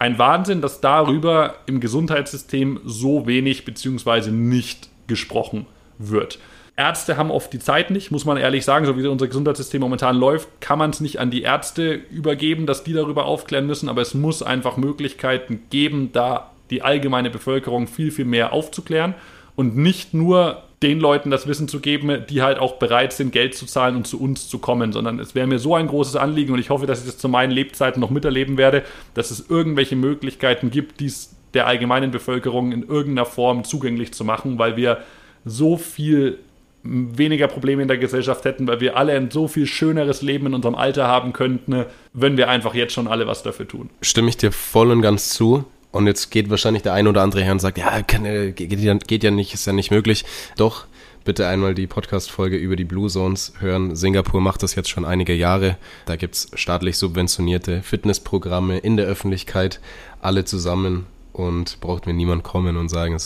ein 0.00 0.18
Wahnsinn, 0.18 0.60
dass 0.60 0.80
darüber 0.80 1.58
im 1.66 1.78
Gesundheitssystem 1.78 2.80
so 2.84 3.28
wenig 3.28 3.64
beziehungsweise 3.64 4.32
nicht 4.32 4.88
gesprochen 5.06 5.66
wird. 5.98 6.40
Ärzte 6.76 7.16
haben 7.16 7.30
oft 7.30 7.52
die 7.52 7.58
Zeit 7.58 7.90
nicht, 7.90 8.10
muss 8.10 8.24
man 8.24 8.36
ehrlich 8.36 8.64
sagen. 8.64 8.86
So 8.86 8.96
wie 8.96 9.06
unser 9.06 9.28
Gesundheitssystem 9.28 9.80
momentan 9.80 10.16
läuft, 10.16 10.48
kann 10.60 10.78
man 10.78 10.90
es 10.90 11.00
nicht 11.00 11.20
an 11.20 11.30
die 11.30 11.42
Ärzte 11.42 11.92
übergeben, 11.92 12.66
dass 12.66 12.82
die 12.82 12.94
darüber 12.94 13.26
aufklären 13.26 13.66
müssen. 13.66 13.88
Aber 13.88 14.00
es 14.00 14.14
muss 14.14 14.42
einfach 14.42 14.76
Möglichkeiten 14.76 15.62
geben, 15.70 16.10
da 16.12 16.50
die 16.70 16.82
allgemeine 16.82 17.28
Bevölkerung 17.28 17.86
viel, 17.86 18.10
viel 18.10 18.24
mehr 18.24 18.52
aufzuklären 18.52 19.14
und 19.54 19.76
nicht 19.76 20.14
nur 20.14 20.62
den 20.82 20.98
Leuten 20.98 21.30
das 21.30 21.46
Wissen 21.46 21.68
zu 21.68 21.80
geben, 21.80 22.24
die 22.28 22.42
halt 22.42 22.58
auch 22.58 22.74
bereit 22.74 23.12
sind, 23.12 23.32
Geld 23.32 23.54
zu 23.54 23.66
zahlen 23.66 23.94
und 23.94 24.06
zu 24.06 24.20
uns 24.20 24.48
zu 24.48 24.58
kommen, 24.58 24.92
sondern 24.92 25.20
es 25.20 25.34
wäre 25.34 25.46
mir 25.46 25.58
so 25.58 25.74
ein 25.74 25.86
großes 25.86 26.16
Anliegen 26.16 26.52
und 26.52 26.58
ich 26.58 26.70
hoffe, 26.70 26.86
dass 26.86 27.00
ich 27.00 27.06
das 27.06 27.18
zu 27.18 27.28
meinen 27.28 27.52
Lebzeiten 27.52 28.00
noch 28.00 28.10
miterleben 28.10 28.56
werde, 28.56 28.82
dass 29.14 29.30
es 29.30 29.48
irgendwelche 29.48 29.94
Möglichkeiten 29.94 30.70
gibt, 30.70 30.98
dies 30.98 31.36
der 31.54 31.66
allgemeinen 31.66 32.10
Bevölkerung 32.10 32.72
in 32.72 32.82
irgendeiner 32.82 33.26
Form 33.26 33.62
zugänglich 33.62 34.12
zu 34.12 34.24
machen, 34.24 34.58
weil 34.58 34.76
wir 34.76 35.02
so 35.44 35.76
viel 35.76 36.38
weniger 36.84 37.48
Probleme 37.48 37.82
in 37.82 37.88
der 37.88 37.98
Gesellschaft 37.98 38.44
hätten, 38.44 38.66
weil 38.66 38.80
wir 38.80 38.96
alle 38.96 39.12
ein 39.12 39.30
so 39.30 39.48
viel 39.48 39.66
schöneres 39.66 40.22
Leben 40.22 40.46
in 40.46 40.54
unserem 40.54 40.74
Alter 40.74 41.06
haben 41.06 41.32
könnten, 41.32 41.84
wenn 42.12 42.36
wir 42.36 42.48
einfach 42.48 42.74
jetzt 42.74 42.92
schon 42.92 43.08
alle 43.08 43.26
was 43.26 43.42
dafür 43.42 43.68
tun. 43.68 43.90
Stimme 44.00 44.28
ich 44.28 44.36
dir 44.36 44.52
voll 44.52 44.90
und 44.90 45.02
ganz 45.02 45.30
zu. 45.30 45.64
Und 45.92 46.06
jetzt 46.06 46.30
geht 46.30 46.48
wahrscheinlich 46.48 46.82
der 46.82 46.94
ein 46.94 47.06
oder 47.06 47.22
andere 47.22 47.42
her 47.42 47.52
und 47.52 47.60
sagt, 47.60 47.76
ja, 47.76 48.02
kann, 48.02 48.24
geht, 48.54 48.72
ja, 48.80 48.94
geht 48.94 49.22
ja 49.22 49.30
nicht, 49.30 49.52
ist 49.52 49.66
ja 49.66 49.74
nicht 49.74 49.90
möglich. 49.90 50.24
Doch, 50.56 50.86
bitte 51.24 51.46
einmal 51.46 51.74
die 51.74 51.86
Podcast-Folge 51.86 52.56
über 52.56 52.76
die 52.76 52.84
Blue 52.84 53.10
Zones 53.10 53.52
hören. 53.60 53.94
Singapur 53.94 54.40
macht 54.40 54.62
das 54.62 54.74
jetzt 54.74 54.88
schon 54.88 55.04
einige 55.04 55.34
Jahre. 55.34 55.76
Da 56.06 56.16
gibt 56.16 56.34
es 56.34 56.50
staatlich 56.54 56.96
subventionierte 56.96 57.82
Fitnessprogramme 57.82 58.78
in 58.78 58.96
der 58.96 59.06
Öffentlichkeit, 59.06 59.80
alle 60.20 60.46
zusammen 60.46 61.06
und 61.32 61.80
braucht 61.80 62.06
mir 62.06 62.12
niemand 62.12 62.42
kommen 62.42 62.76
und 62.76 62.88
sagen, 62.88 63.16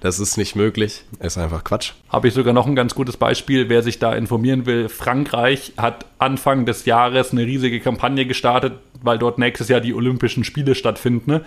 das 0.00 0.18
ist 0.20 0.36
nicht 0.36 0.56
möglich. 0.56 1.04
Ist 1.20 1.38
einfach 1.38 1.64
Quatsch. 1.64 1.92
Habe 2.08 2.28
ich 2.28 2.34
sogar 2.34 2.52
noch 2.52 2.66
ein 2.66 2.74
ganz 2.74 2.94
gutes 2.94 3.16
Beispiel, 3.16 3.68
wer 3.68 3.82
sich 3.82 3.98
da 3.98 4.14
informieren 4.14 4.66
will. 4.66 4.88
Frankreich 4.88 5.72
hat 5.76 6.06
Anfang 6.18 6.66
des 6.66 6.84
Jahres 6.84 7.32
eine 7.32 7.42
riesige 7.42 7.80
Kampagne 7.80 8.26
gestartet, 8.26 8.74
weil 9.02 9.18
dort 9.18 9.38
nächstes 9.38 9.68
Jahr 9.68 9.80
die 9.80 9.94
Olympischen 9.94 10.44
Spiele 10.44 10.74
stattfinden. 10.74 11.40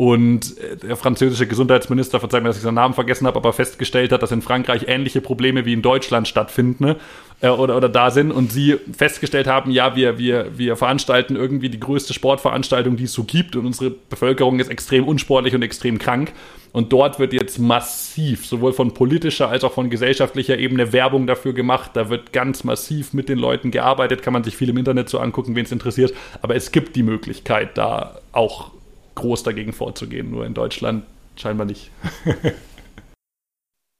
Und 0.00 0.56
äh, 0.56 0.78
der 0.78 0.96
französische 0.96 1.46
Gesundheitsminister, 1.46 2.20
verzeiht 2.20 2.42
mir, 2.42 2.48
dass 2.48 2.56
ich 2.56 2.62
seinen 2.62 2.76
Namen 2.76 2.94
vergessen 2.94 3.26
habe, 3.26 3.36
aber 3.36 3.52
festgestellt 3.52 4.12
hat, 4.12 4.22
dass 4.22 4.32
in 4.32 4.40
Frankreich 4.40 4.84
ähnliche 4.88 5.20
Probleme 5.20 5.66
wie 5.66 5.74
in 5.74 5.82
Deutschland 5.82 6.26
stattfinden 6.26 6.96
äh, 7.42 7.48
oder, 7.50 7.76
oder 7.76 7.90
da 7.90 8.10
sind 8.10 8.32
und 8.32 8.50
sie 8.50 8.78
festgestellt 8.96 9.46
haben, 9.46 9.70
ja, 9.70 9.96
wir, 9.96 10.16
wir, 10.16 10.56
wir 10.56 10.76
veranstalten 10.76 11.36
irgendwie 11.36 11.68
die 11.68 11.78
größte 11.78 12.14
Sportveranstaltung, 12.14 12.96
die 12.96 13.04
es 13.04 13.12
so 13.12 13.24
gibt 13.24 13.56
und 13.56 13.66
unsere 13.66 13.90
Bevölkerung 13.90 14.58
ist 14.58 14.70
extrem 14.70 15.06
unsportlich 15.06 15.54
und 15.54 15.60
extrem 15.60 15.98
krank. 15.98 16.32
Und 16.72 16.94
dort 16.94 17.18
wird 17.18 17.34
jetzt 17.34 17.58
massiv, 17.58 18.46
sowohl 18.46 18.72
von 18.72 18.94
politischer 18.94 19.50
als 19.50 19.64
auch 19.64 19.72
von 19.74 19.90
gesellschaftlicher 19.90 20.56
Ebene, 20.56 20.94
Werbung 20.94 21.26
dafür 21.26 21.52
gemacht. 21.52 21.90
Da 21.92 22.08
wird 22.08 22.32
ganz 22.32 22.64
massiv 22.64 23.12
mit 23.12 23.28
den 23.28 23.38
Leuten 23.38 23.70
gearbeitet, 23.70 24.22
kann 24.22 24.32
man 24.32 24.44
sich 24.44 24.56
viel 24.56 24.70
im 24.70 24.78
Internet 24.78 25.10
so 25.10 25.18
angucken, 25.18 25.56
wen 25.56 25.66
es 25.66 25.72
interessiert. 25.72 26.14
Aber 26.40 26.56
es 26.56 26.72
gibt 26.72 26.96
die 26.96 27.02
Möglichkeit, 27.02 27.76
da 27.76 28.18
auch 28.32 28.70
groß 29.20 29.42
dagegen 29.42 29.72
vorzugehen. 29.72 30.30
Nur 30.30 30.46
in 30.46 30.54
Deutschland 30.54 31.04
scheinbar 31.36 31.66
nicht. 31.66 31.90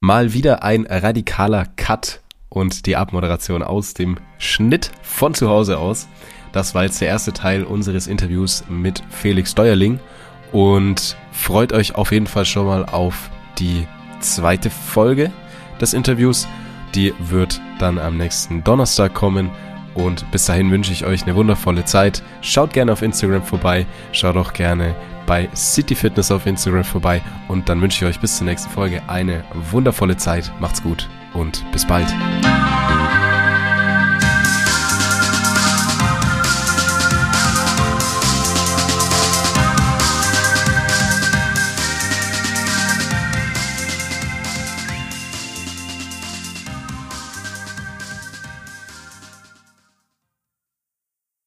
Mal 0.00 0.32
wieder 0.32 0.62
ein 0.62 0.86
radikaler 0.86 1.66
Cut 1.76 2.20
und 2.48 2.86
die 2.86 2.96
Abmoderation 2.96 3.62
aus 3.62 3.94
dem 3.94 4.16
Schnitt 4.38 4.90
von 5.02 5.34
zu 5.34 5.48
Hause 5.48 5.78
aus. 5.78 6.08
Das 6.52 6.74
war 6.74 6.84
jetzt 6.84 7.00
der 7.00 7.08
erste 7.08 7.32
Teil 7.32 7.64
unseres 7.64 8.06
Interviews 8.06 8.64
mit 8.68 9.02
Felix 9.10 9.52
Steuerling 9.52 10.00
und 10.52 11.16
freut 11.32 11.72
euch 11.72 11.94
auf 11.94 12.12
jeden 12.12 12.26
Fall 12.26 12.44
schon 12.44 12.66
mal 12.66 12.84
auf 12.86 13.30
die 13.58 13.86
zweite 14.20 14.70
Folge 14.70 15.30
des 15.80 15.94
Interviews. 15.94 16.48
Die 16.94 17.14
wird 17.20 17.60
dann 17.78 17.98
am 17.98 18.16
nächsten 18.16 18.64
Donnerstag 18.64 19.14
kommen. 19.14 19.50
Und 19.94 20.30
bis 20.30 20.46
dahin 20.46 20.70
wünsche 20.70 20.92
ich 20.92 21.04
euch 21.04 21.24
eine 21.24 21.34
wundervolle 21.34 21.84
Zeit. 21.84 22.22
Schaut 22.40 22.72
gerne 22.72 22.92
auf 22.92 23.02
Instagram 23.02 23.42
vorbei. 23.42 23.86
Schaut 24.12 24.36
auch 24.36 24.52
gerne 24.52 24.94
bei 25.26 25.48
City 25.54 25.94
Fitness 25.94 26.30
auf 26.30 26.46
Instagram 26.46 26.84
vorbei. 26.84 27.22
Und 27.48 27.68
dann 27.68 27.80
wünsche 27.80 28.04
ich 28.04 28.10
euch 28.10 28.20
bis 28.20 28.36
zur 28.36 28.46
nächsten 28.46 28.70
Folge 28.70 29.02
eine 29.06 29.44
wundervolle 29.70 30.16
Zeit. 30.16 30.50
Macht's 30.60 30.82
gut 30.82 31.08
und 31.34 31.64
bis 31.72 31.86
bald. 31.86 32.08